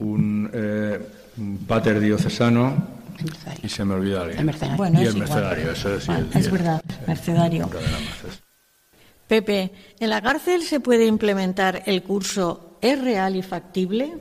[0.00, 0.98] un, eh,
[1.38, 3.01] un pater diocesano
[3.62, 4.40] y se me olvida alguien.
[4.40, 4.76] El mercenario.
[4.76, 6.08] Bueno, y el mercenario, eso es.
[6.08, 7.70] es verdad, mercenario.
[9.26, 14.12] Pepe, ¿en la cárcel se puede implementar el curso ¿Es real y factible?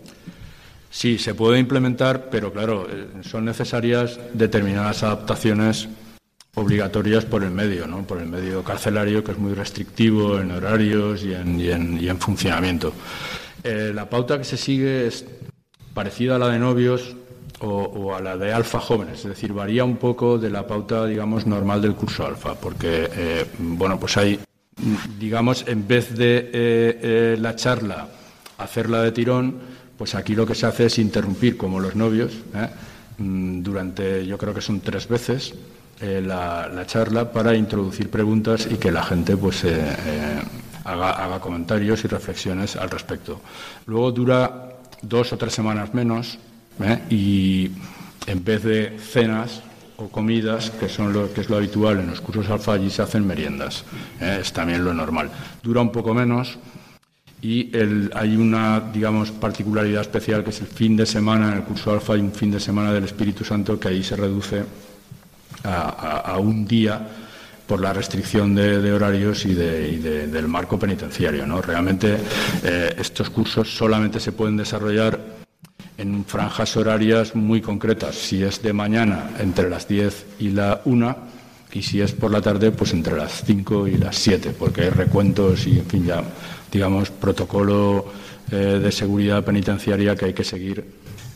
[0.91, 5.89] Sí, se puede implementar, pero claro, eh, son necesarias determinadas adaptaciones
[6.53, 8.05] obligatorias por el medio, ¿no?
[8.05, 12.93] por el medio carcelario, que es muy restrictivo en horarios y en, y en, funcionamiento.
[13.63, 15.25] Eh, la pauta que se sigue es
[15.95, 17.15] parecida a la de novios,
[17.63, 21.45] o, a la de alfa jóvenes, es decir, varía un poco de la pauta, digamos,
[21.45, 24.39] normal del curso alfa, porque, eh, bueno, pues hay,
[25.19, 28.07] digamos, en vez de eh, eh, la charla
[28.57, 29.59] hacerla de tirón,
[29.97, 32.33] pues aquí lo que se hace es interrumpir, como los novios,
[33.17, 35.53] mm, durante, yo creo que son tres veces,
[36.01, 39.63] la, charla para introducir preguntas y que la gente, pues,
[40.83, 43.39] haga, haga comentarios y reflexiones al respecto.
[43.85, 46.39] Luego dura dos o tres semanas menos,
[46.83, 47.01] ¿eh?
[47.09, 47.71] y
[48.27, 49.61] en vez de cenas
[49.97, 53.01] o comidas, que, son lo, que es lo habitual en los cursos alfa, allí se
[53.01, 53.83] hacen meriendas.
[54.19, 54.39] ¿eh?
[54.41, 55.29] Es también lo normal.
[55.61, 56.57] Dura un poco menos
[57.41, 57.71] y
[58.13, 61.51] hay una, digamos, particularidad especial que es el fin de semana.
[61.51, 64.15] En el curso alfa hay un fin de semana del Espíritu Santo que ahí se
[64.15, 64.63] reduce
[65.63, 67.07] a, un día
[67.67, 71.45] por la restricción de, horarios y, del marco penitenciario.
[71.47, 71.61] ¿no?
[71.61, 72.17] Realmente
[72.63, 75.40] eh, estos cursos solamente se pueden desarrollar
[76.01, 78.15] en franjas horarias muy concretas.
[78.15, 81.17] Si es de mañana, entre las 10 y la 1,
[81.73, 84.89] y si es por la tarde, pues entre las 5 y las 7, porque hay
[84.89, 86.23] recuentos y, en fin, ya,
[86.71, 88.05] digamos, protocolo
[88.51, 90.83] eh, de seguridad penitenciaria que hay que seguir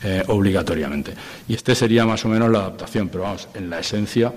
[0.04, 1.14] eh, obligatoriamente.
[1.48, 4.34] Y este sería más o menos la adaptación, pero vamos, en la esencia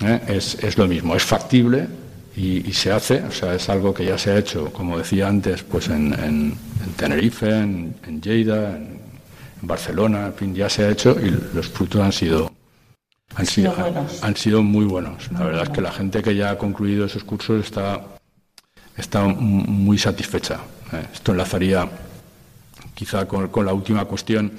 [0.00, 1.86] eh, es, lo mismo, es factible
[2.36, 5.62] y, se hace, o sea, es algo que ya se ha hecho, como decía antes,
[5.64, 6.54] pues en,
[6.96, 8.98] Tenerife, en, en Lleida, en
[9.60, 12.52] en Barcelona, en fin, ya se ha hecho y los frutos han sido
[13.34, 13.74] han sido,
[14.22, 15.30] han, sido muy buenos.
[15.32, 18.00] La verdad es que la gente que ya ha concluido esos cursos está,
[18.96, 20.60] está muy satisfecha.
[20.92, 21.88] Eh, esto enlazaría
[22.94, 24.50] quizá con, la última cuestión.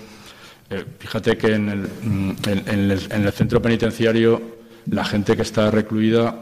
[0.70, 2.92] Eh, fíjate que en el, mm, en,
[3.26, 6.36] el, centro penitenciario la gente que está recluida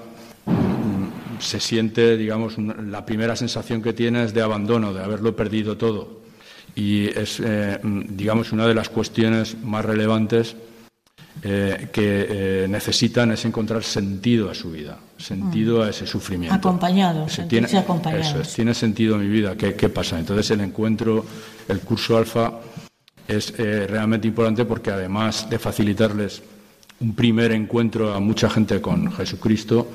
[0.46, 5.78] mm, se siente, digamos, la primera sensación que tiene es de abandono, de haberlo perdido
[5.78, 6.27] todo
[6.78, 10.56] y es, eh, digamos, una de las cuestiones más relevantes
[11.42, 16.56] eh, que eh, necesitan es encontrar sentido a su vida, sentido a ese sufrimiento.
[16.56, 20.20] Acompañado, tiene, Eso tiene sentido mi vida, ¿qué, ¿qué, pasa?
[20.20, 21.26] Entonces el encuentro,
[21.68, 22.54] el curso alfa
[23.28, 26.44] es realmente importante porque además de facilitarles
[27.00, 29.88] un primer encuentro a mucha gente con Jesucristo,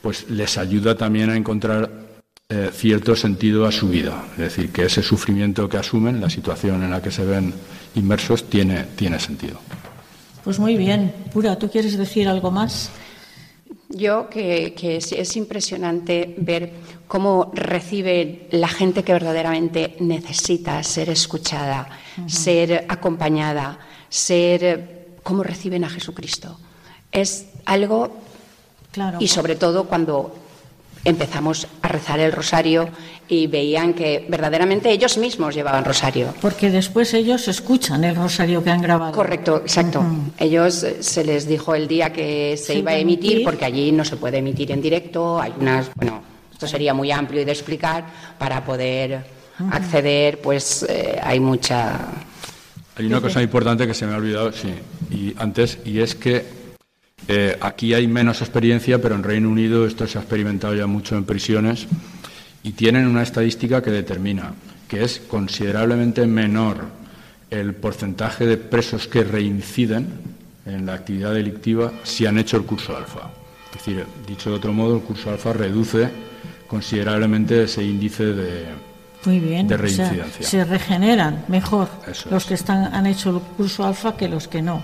[0.00, 2.09] pues les ayuda también a encontrar
[2.50, 4.24] eh, cierto sentido a su vida.
[4.32, 7.54] Es decir, que ese sufrimiento que asumen, la situación en la que se ven
[7.94, 9.60] inmersos, tiene, tiene sentido.
[10.44, 11.14] Pues muy bien.
[11.32, 12.90] Pura, ¿tú quieres decir algo más?
[13.88, 16.72] Yo que, es, impresionante ver
[17.08, 21.88] cómo recibe la gente que verdaderamente necesita ser escuchada,
[22.26, 23.78] ser acompañada,
[24.08, 26.58] ser cómo reciben a Jesucristo.
[27.12, 28.12] Es algo
[28.92, 29.18] Claro.
[29.20, 30.34] Y sobre todo cuando
[31.04, 32.88] empezamos a rezar el rosario
[33.28, 36.34] y veían que verdaderamente ellos mismos llevaban rosario.
[36.40, 39.12] Porque después ellos escuchan el rosario que han grabado.
[39.12, 40.04] Correcto, exacto.
[40.38, 44.04] Ellos eh, se les dijo el día que se, iba a emitir, porque allí no
[44.04, 46.22] se puede emitir en directo, hay unas, bueno,
[46.52, 48.04] esto sería muy amplio de explicar
[48.38, 49.24] para poder
[49.70, 52.08] acceder, pues eh, hay mucha
[52.96, 54.74] hay una cosa importante que se me ha olvidado, sí,
[55.10, 56.59] y antes, y es que
[57.28, 61.16] eh, aquí hay menos experiencia, pero en Reino Unido esto se ha experimentado ya mucho
[61.16, 61.86] en prisiones
[62.62, 64.52] y tienen una estadística que determina
[64.90, 66.88] que es considerablemente menor
[67.48, 70.08] el porcentaje de presos que reinciden
[70.66, 73.30] en la actividad delictiva si han hecho el curso alfa.
[73.66, 76.10] Es decir, dicho de otro modo, el curso alfa reduce
[76.66, 78.66] considerablemente ese índice de,
[79.24, 80.46] reincidencia.
[80.46, 81.88] se regeneran mejor
[82.28, 84.82] los que están, han hecho el curso alfa que los que no.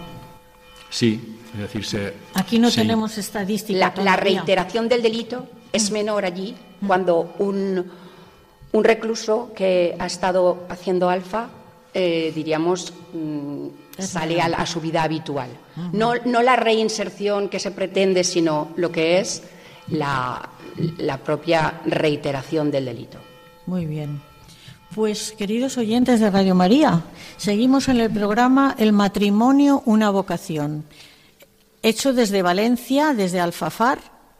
[0.88, 3.92] Sí, decirse, Aquí no tenemos estadística.
[4.02, 6.54] La, reiteración del delito es menor allí
[6.86, 7.84] cuando un,
[8.72, 11.48] un recluso que ha estado haciendo alfa,
[11.94, 13.66] eh, diríamos, mm,
[13.98, 15.48] sale a, su vida habitual.
[15.92, 19.42] no, no la reinserción que se pretende, sino lo que es
[19.88, 20.50] la,
[20.98, 23.18] la propia reiteración del delito.
[23.66, 24.20] Muy bien.
[24.94, 27.02] Pues queridos oyentes de Radio María,
[27.36, 30.84] seguimos en el programa El matrimonio, una vocación
[31.82, 33.98] hecho desde Valencia, desde Alfafar,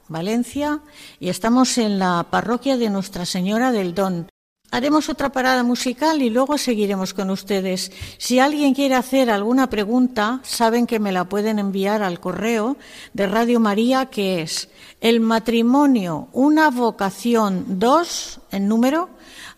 [0.08, 0.80] Valencia,
[1.18, 4.28] y estamos en la parroquia de Nuestra Señora del Don.
[4.72, 7.92] Haremos otra parada musical y luego seguiremos con ustedes.
[8.18, 12.76] Si alguien quiere hacer alguna pregunta, saben que me la pueden enviar al correo
[13.12, 14.68] de Radio María, que es
[15.00, 19.08] el matrimonio, una vocación dos, en número,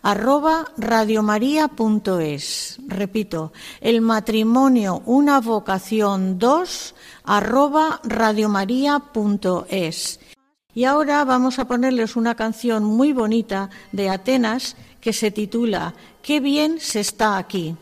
[0.03, 2.77] arroba radiomaria.es.
[2.87, 3.51] Repito,
[3.81, 6.93] el matrimonio, una vocación dos,
[7.23, 10.19] arroba radiomaria.es.
[10.75, 16.39] Y ahora vamos a ponerles una canción muy bonita de Atenas que se titula Qué
[16.39, 17.75] bien se está aquí.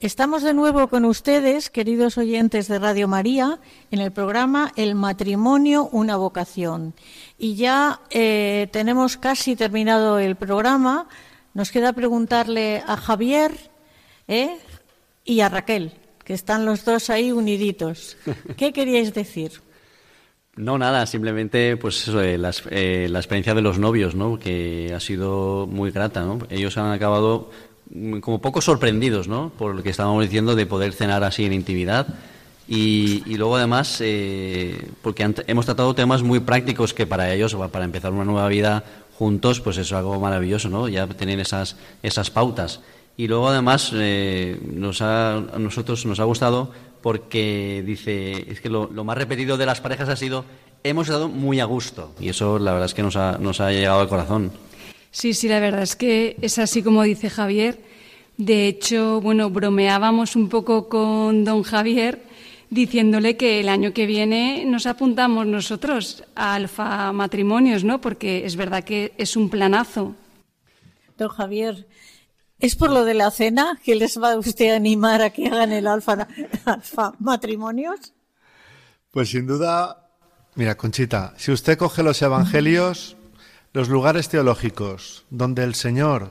[0.00, 3.58] Estamos de nuevo con ustedes, queridos oyentes de Radio María,
[3.90, 6.94] en el programa El matrimonio, una vocación.
[7.36, 11.08] Y ya eh, tenemos casi terminado el programa.
[11.52, 13.50] Nos queda preguntarle a Javier
[14.28, 14.58] ¿eh?
[15.24, 15.90] y a Raquel,
[16.24, 18.16] que están los dos ahí uniditos.
[18.56, 19.50] ¿Qué queríais decir?
[20.54, 24.38] No, nada, simplemente pues eh, la, experiencia de los novios, ¿no?
[24.38, 26.22] que ha sido muy grata.
[26.22, 26.38] ¿no?
[26.50, 27.50] Ellos han acabado
[28.20, 29.50] como poco sorprendidos, ¿no?
[29.56, 32.06] Por lo que estábamos diciendo de poder cenar así en intimidad.
[32.68, 38.12] Y, luego además, eh, porque hemos tratado temas muy prácticos que para ellos, para empezar
[38.12, 38.84] una nueva vida
[39.18, 40.86] juntos, pues es algo maravilloso, ¿no?
[40.86, 42.80] Ya tener esas, esas pautas.
[43.16, 46.70] Y luego además eh, nos a nosotros nos ha gustado
[47.02, 50.44] porque dice, es que lo, lo, más repetido de las parejas ha sido,
[50.84, 52.12] hemos estado muy a gusto.
[52.20, 54.52] Y eso la verdad es que nos ha, nos ha llegado al corazón.
[55.10, 57.80] Sí, sí, la verdad es que es así como dice Javier.
[58.36, 62.22] De hecho, bueno, bromeábamos un poco con don Javier
[62.70, 68.00] diciéndole que el año que viene nos apuntamos nosotros a Alfa Matrimonios, ¿no?
[68.00, 70.14] Porque es verdad que es un planazo.
[71.16, 71.88] Don Javier,
[72.60, 75.46] ¿es por lo de la cena que les va a usted a animar a que
[75.46, 76.28] hagan el Alfa,
[76.64, 78.12] alfa Matrimonios?
[79.10, 80.10] Pues sin duda,
[80.54, 83.16] mira, Conchita, si usted coge los evangelios,
[83.78, 86.30] los lugares teológicos donde el Señor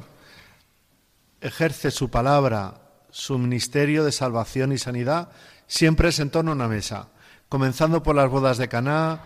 [1.39, 5.29] ejerce su palabra, su ministerio de salvación y sanidad,
[5.65, 7.07] siempre es en torno a una mesa,
[7.47, 9.21] comenzando por las bodas de Caná,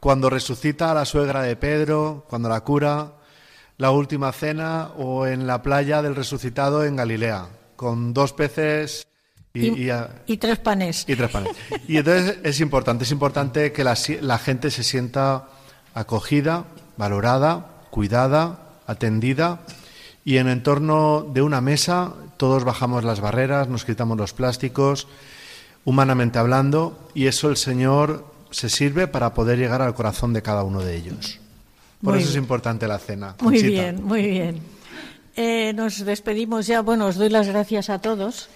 [0.00, 3.14] cuando resucita a la suegra de Pedro, cuando la cura,
[3.78, 9.06] la última cena o en la playa del resucitado en Galilea, con dos peces
[9.54, 9.86] y,
[10.36, 11.06] tres panes.
[11.08, 11.56] Y tres panes.
[11.88, 15.48] Y entonces es importante, es importante que la, la gente se sienta
[15.94, 16.66] acogida,
[16.96, 19.60] valorada, cuidada, atendida
[20.24, 25.06] y en entorno de una mesa todos bajamos las barreras, nos quitamos los plásticos,
[25.84, 30.64] humanamente hablando, y eso el Señor se sirve para poder llegar al corazón de cada
[30.64, 31.38] uno de ellos.
[32.02, 33.36] Por eso es importante la cena.
[33.40, 34.60] Muy bien, muy bien.
[35.36, 36.82] Eh, nos despedimos ya.
[36.82, 38.48] Bueno, os doy las gracias a todos.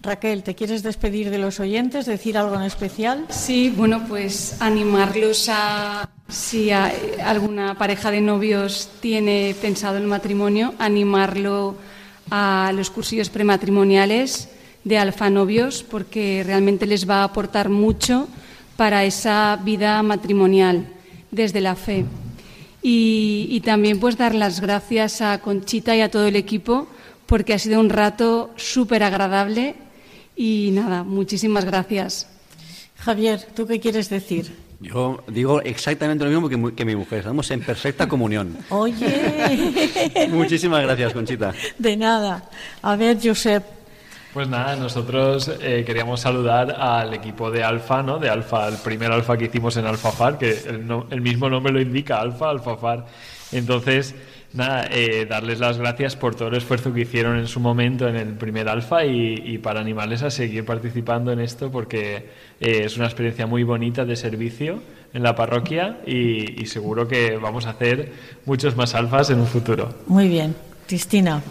[0.00, 3.24] Raquel, ¿te quieres despedir de los oyentes, decir algo en especial?
[3.30, 11.76] Sí, bueno, pues animarlos a, si alguna pareja de novios tiene pensado el matrimonio, animarlo
[12.30, 14.50] a los cursillos prematrimoniales
[14.84, 18.28] de Alfa Novios, porque realmente les va a aportar mucho
[18.76, 20.86] para esa vida matrimonial
[21.30, 22.04] desde la fe.
[22.82, 26.86] Y, y también pues dar las gracias a Conchita y a todo el equipo
[27.26, 29.74] porque ha sido un rato súper agradable
[30.36, 32.28] y nada, muchísimas gracias.
[32.98, 34.64] Javier, ¿tú qué quieres decir?
[34.80, 37.20] Yo digo exactamente lo mismo que, mi mujer.
[37.20, 38.56] Estamos en perfecta comunión.
[38.68, 40.28] Oye.
[40.30, 41.54] Muchísimas gracias, Conchita.
[41.78, 42.50] De nada.
[42.82, 43.64] A ver, Josep,
[44.34, 48.18] Pues nada, nosotros eh, queríamos saludar al equipo de Alfa, ¿no?
[48.18, 51.80] De Alfa, el primer Alfa que hicimos en Alfafar, que el, el mismo nombre lo
[51.80, 53.06] indica, Alfa, Alfafar.
[53.52, 54.14] Entonces,
[54.54, 58.16] nada, eh, darles las gracias por todo el esfuerzo que hicieron en su momento en
[58.16, 62.28] el primer Alfa y, para animarles a seguir participando en esto porque
[62.60, 64.82] eh, es una experiencia muy bonita de servicio
[65.12, 68.12] en la parroquia y, y seguro que vamos a hacer
[68.46, 69.94] muchos más alfas en un futuro.
[70.06, 70.54] Muy bien.
[70.86, 71.42] Cristina.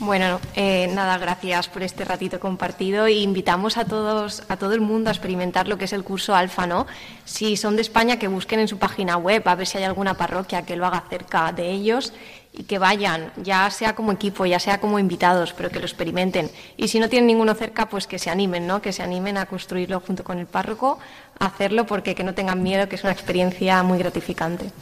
[0.00, 4.80] Bueno, eh, nada, gracias por este ratito compartido y invitamos a todos, a todo el
[4.80, 6.88] mundo a experimentar lo que es el curso Alfa, ¿no?
[7.24, 10.14] Si son de España, que busquen en su página web a ver si hay alguna
[10.14, 12.12] parroquia que lo haga cerca de ellos
[12.52, 16.50] y que vayan, ya sea como equipo, ya sea como invitados, pero que lo experimenten.
[16.76, 18.82] Y si no tienen ninguno cerca, pues que se animen, ¿no?
[18.82, 20.98] Que se animen a construirlo junto con el párroco,
[21.38, 24.72] a hacerlo porque que no tengan miedo, que es una experiencia muy gratificante.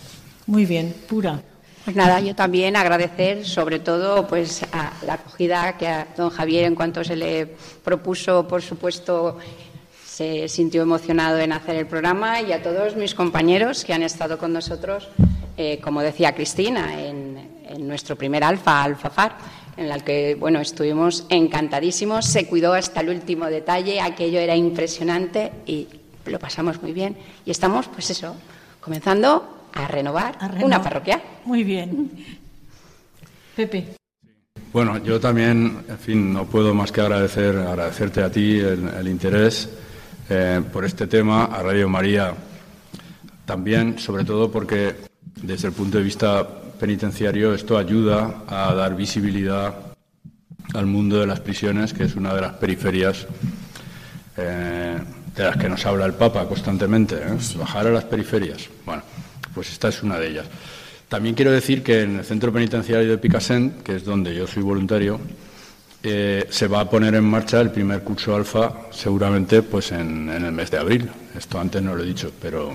[0.46, 1.42] Muy bien, pura.
[1.84, 6.64] Pues nada, yo también agradecer sobre todo pues a la acogida que a don Javier
[6.64, 9.38] en cuanto se le propuso, por supuesto,
[10.06, 14.38] se sintió emocionado en hacer el programa y a todos mis compañeros que han estado
[14.38, 15.08] con nosotros,
[15.56, 19.38] eh, como decía Cristina, en, nuestro primer alfa, Alfafar,
[19.78, 25.50] en el que bueno estuvimos encantadísimos, se cuidó hasta el último detalle, aquello era impresionante
[25.66, 25.88] y
[26.26, 27.16] lo pasamos muy bien.
[27.46, 28.36] Y estamos pues eso,
[28.80, 31.22] comenzando a renovar, una parroquia.
[31.44, 32.10] Muy bien.
[33.56, 33.96] Pepe.
[34.72, 39.68] Bueno, yo también, en fin, no puedo más que agradecer, agradecerte a ti el, interés
[40.30, 42.34] eh, por este tema, a Radio María
[43.44, 44.96] también, sobre todo porque
[45.42, 46.48] desde el punto de vista
[46.80, 49.74] penitenciario esto ayuda a dar visibilidad
[50.72, 53.26] al mundo de las prisiones, que es una de las periferias
[54.38, 54.98] eh,
[55.36, 57.38] de las que nos habla el Papa constantemente, ¿eh?
[57.58, 58.68] bajar a las periferias.
[58.86, 59.02] Bueno,
[59.54, 60.46] pues esta es una de ellas.
[61.08, 64.62] También quiero decir que en el centro penitenciario de Picassent, que es donde yo soy
[64.62, 65.20] voluntario,
[66.02, 70.52] eh, se va a poner en marcha el primer curso alfa seguramente pues en, el
[70.52, 71.10] mes de abril.
[71.36, 72.72] Esto antes no lo he dicho, pero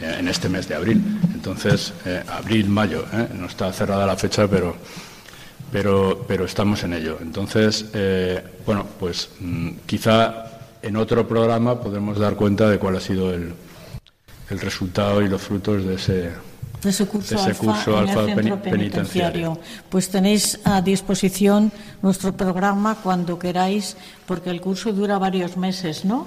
[0.00, 1.02] eh, en este mes de abril.
[1.34, 3.04] Entonces, eh, abril, mayo,
[3.34, 4.74] no está cerrada la fecha, pero,
[5.70, 7.18] pero, pero estamos en ello.
[7.20, 7.84] Entonces,
[8.64, 10.46] bueno, pues mm, quizá
[10.80, 13.52] en otro programa podremos dar cuenta de cuál ha sido el,
[14.50, 16.30] el resultado y los frutos de ese,
[16.82, 17.36] de ese curso,
[17.96, 19.58] alfa, en el centro penitenciario.
[19.88, 21.72] Pues tenéis a disposición
[22.02, 26.26] nuestro programa cuando queráis, porque el curso dura varios meses, ¿no?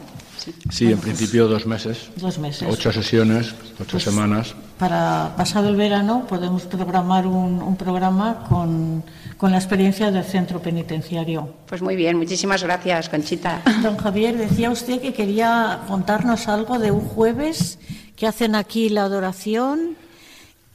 [0.70, 2.09] Sí, en pues principio dos meses.
[2.15, 2.67] Dos meses.
[2.70, 4.55] Ocho sesiones, ocho pues semanas.
[4.78, 9.03] Para pasado el verano podemos programar un, un programa con,
[9.38, 11.53] con, la experiencia del centro penitenciario.
[11.67, 13.61] Pues muy bien, muchísimas gracias, Conchita.
[13.84, 17.78] Don Javier, decía usted que quería contarnos algo de un jueves
[18.20, 19.95] que hacen aquí la adoración,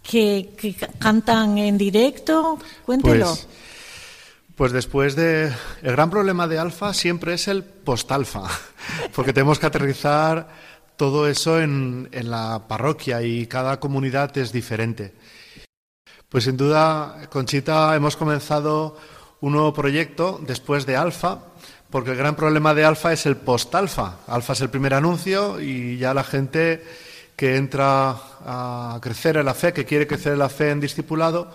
[0.02, 2.58] que, cantan en directo.
[2.86, 3.26] Cuéntelo.
[3.26, 3.46] Pues,
[4.56, 5.52] pues, después de.
[5.82, 8.48] El gran problema de Alfa siempre es el post-alfa,
[9.14, 10.48] porque tenemos que aterrizar
[10.96, 15.12] todo eso en, en la parroquia y cada comunidad es diferente.
[16.30, 18.96] Pues sin duda, Conchita, hemos comenzado
[19.42, 21.40] un nuevo proyecto después de Alfa,
[21.90, 24.20] porque el gran problema de Alfa es el post-alfa.
[24.28, 26.82] Alfa es el primer anuncio y ya la gente
[27.36, 31.50] que entra a crecer en la fe, que quiere crecer en la fe en discipulado.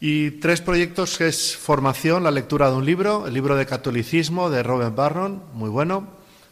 [0.00, 4.50] Y tres proyectos que es formación, la lectura de un libro, el libro de catolicismo
[4.50, 6.06] de Robert Barron, muy bueno,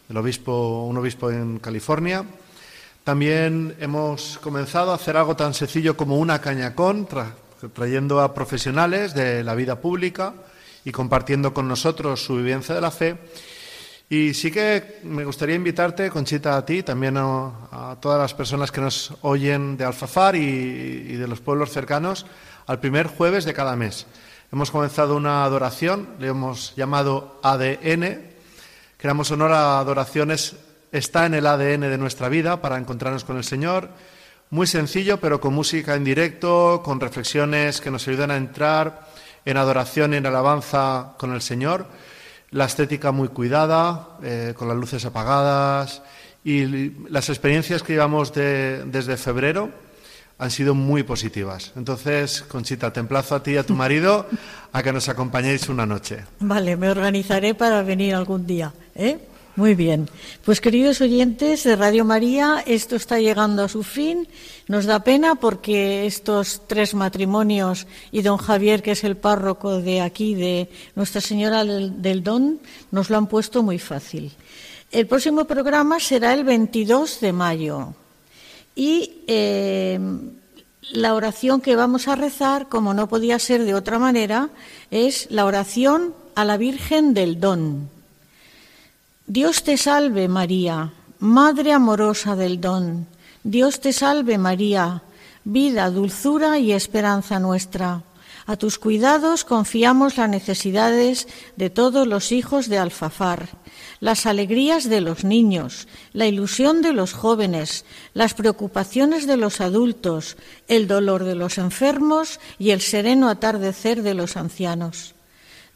[0.09, 2.25] el obispo, un obispo en California.
[3.05, 7.07] También hemos comenzado a hacer algo tan sencillo como una cañacón,
[7.75, 10.33] trayendo a profesionales de la vida pública
[10.87, 13.17] y compartiendo con nosotros su vivencia de la fe.
[14.09, 18.81] Y sí que me gustaría invitarte, Conchita, a ti, también a, todas las personas que
[18.81, 22.27] nos oyen de Alfafar y, de los pueblos cercanos,
[22.67, 24.07] al primer jueves de cada mes.
[24.53, 28.21] Hemos comenzado una adoración, le hemos llamado ADN.
[28.99, 30.57] Queramos honor a adoraciones,
[30.93, 33.89] está en el ADN de nuestra vida para encontrarnos con el Señor.
[34.51, 39.09] Muy sencillo, pero con música en directo, con reflexiones que nos ayudan a entrar
[39.47, 41.87] en adoración y en alabanza con el Señor
[42.55, 46.03] la estética muy cuidada, eh, con las luces apagadas
[46.45, 49.71] y las experiencias que llevamos desde febrero
[50.39, 51.73] han sido muy positivas.
[51.75, 54.27] Entonces, Conchita, te emplazo a ti y a tu marido
[54.73, 56.25] a que nos acompañéis una noche.
[56.41, 58.73] Vale, me organizaré para venir algún día.
[58.95, 59.19] ¿eh?
[59.57, 60.09] Muy bien.
[60.45, 64.27] Pues queridos oyentes de Radio María, esto está llegando a su fin.
[64.67, 70.01] Nos da pena porque estos tres matrimonios y don Javier, que es el párroco de
[70.01, 72.59] aquí, de Nuestra Señora del, Don,
[72.91, 74.33] nos lo han puesto muy fácil.
[74.91, 77.95] El próximo programa será el 22 de mayo.
[78.75, 80.01] Y eh,
[80.91, 84.51] la oración que vamos a rezar, como no podía ser de otra manera,
[84.91, 87.94] es la oración a la Virgen del Don.
[89.27, 93.07] Dios te salve María, Madre amorosa del don.
[93.43, 95.03] Dios te salve María,
[95.45, 98.03] vida, dulzura y esperanza nuestra.
[98.45, 103.49] A tus cuidados confiamos las necesidades de todos los hijos de Alfafar,
[103.99, 110.37] las alegrías de los niños, la ilusión de los jóvenes, las preocupaciones de los adultos,
[110.69, 115.14] el dolor de los enfermos y el sereno atardecer de los ancianos.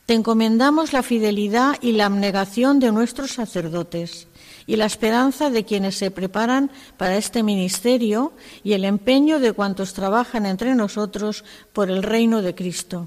[0.09, 4.27] Te encomendamos la fidelidad y la abnegación de nuestros sacerdotes
[4.67, 8.33] y la esperanza de quienes se preparan para este ministerio
[8.65, 11.45] y el empeño de cuantos trabajan entre nosotros
[11.75, 13.07] por el reino de Cristo.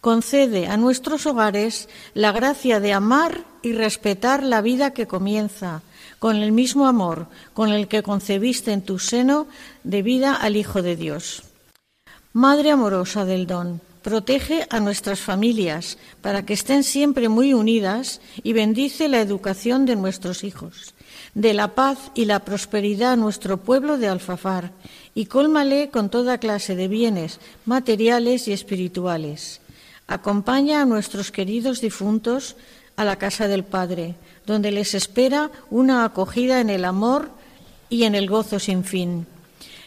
[0.00, 5.82] Concede a nuestros hogares la gracia de amar y respetar la vida que comienza,
[6.18, 9.48] con el mismo amor con el que concebiste en tu seno
[9.84, 11.42] de vida al Hijo de Dios.
[12.32, 18.52] Madre amorosa del don, Protege a nuestras familias para que estén siempre muy unidas y
[18.52, 20.94] bendice la educación de nuestros hijos.
[21.34, 24.70] De la paz y la prosperidad a nuestro pueblo de Alfafar
[25.12, 29.60] y cólmale con toda clase de bienes materiales y espirituales.
[30.06, 32.54] Acompaña a nuestros queridos difuntos
[32.94, 34.14] a la casa del Padre,
[34.46, 37.30] donde les espera una acogida en el amor
[37.90, 39.26] y en el gozo sin fin.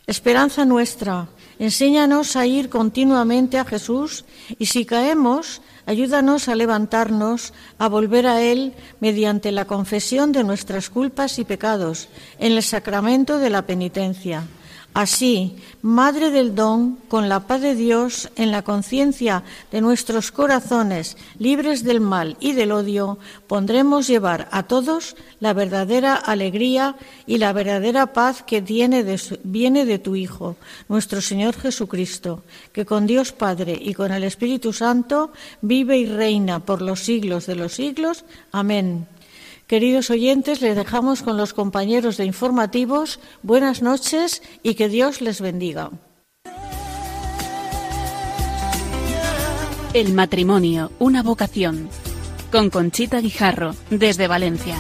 [0.08, 1.30] Esperanza nuestra,
[1.60, 4.24] Enséñanos a ir continuamente a Jesús
[4.58, 10.90] y si caemos, ayúdanos a levantarnos, a volver a Él mediante la confesión de nuestras
[10.90, 12.08] culpas y pecados
[12.40, 14.48] en el sacramento de la penitencia.
[15.00, 21.16] Así, Madre del Don, con la paz de Dios en la conciencia de nuestros corazones
[21.38, 27.54] libres del mal y del odio, pondremos llevar a todos la verdadera alegría y la
[27.54, 30.58] verdadera paz que viene de tu Hijo,
[30.90, 32.44] nuestro Señor Jesucristo,
[32.74, 35.32] que con Dios Padre y con el Espíritu Santo
[35.62, 38.26] vive y reina por los siglos de los siglos.
[38.52, 39.08] Amén.
[39.70, 43.20] Queridos oyentes, les dejamos con los compañeros de informativos.
[43.44, 45.92] Buenas noches y que Dios les bendiga.
[49.94, 51.88] El matrimonio, una vocación.
[52.52, 54.78] Con Conchita Guijarro, desde Valencia.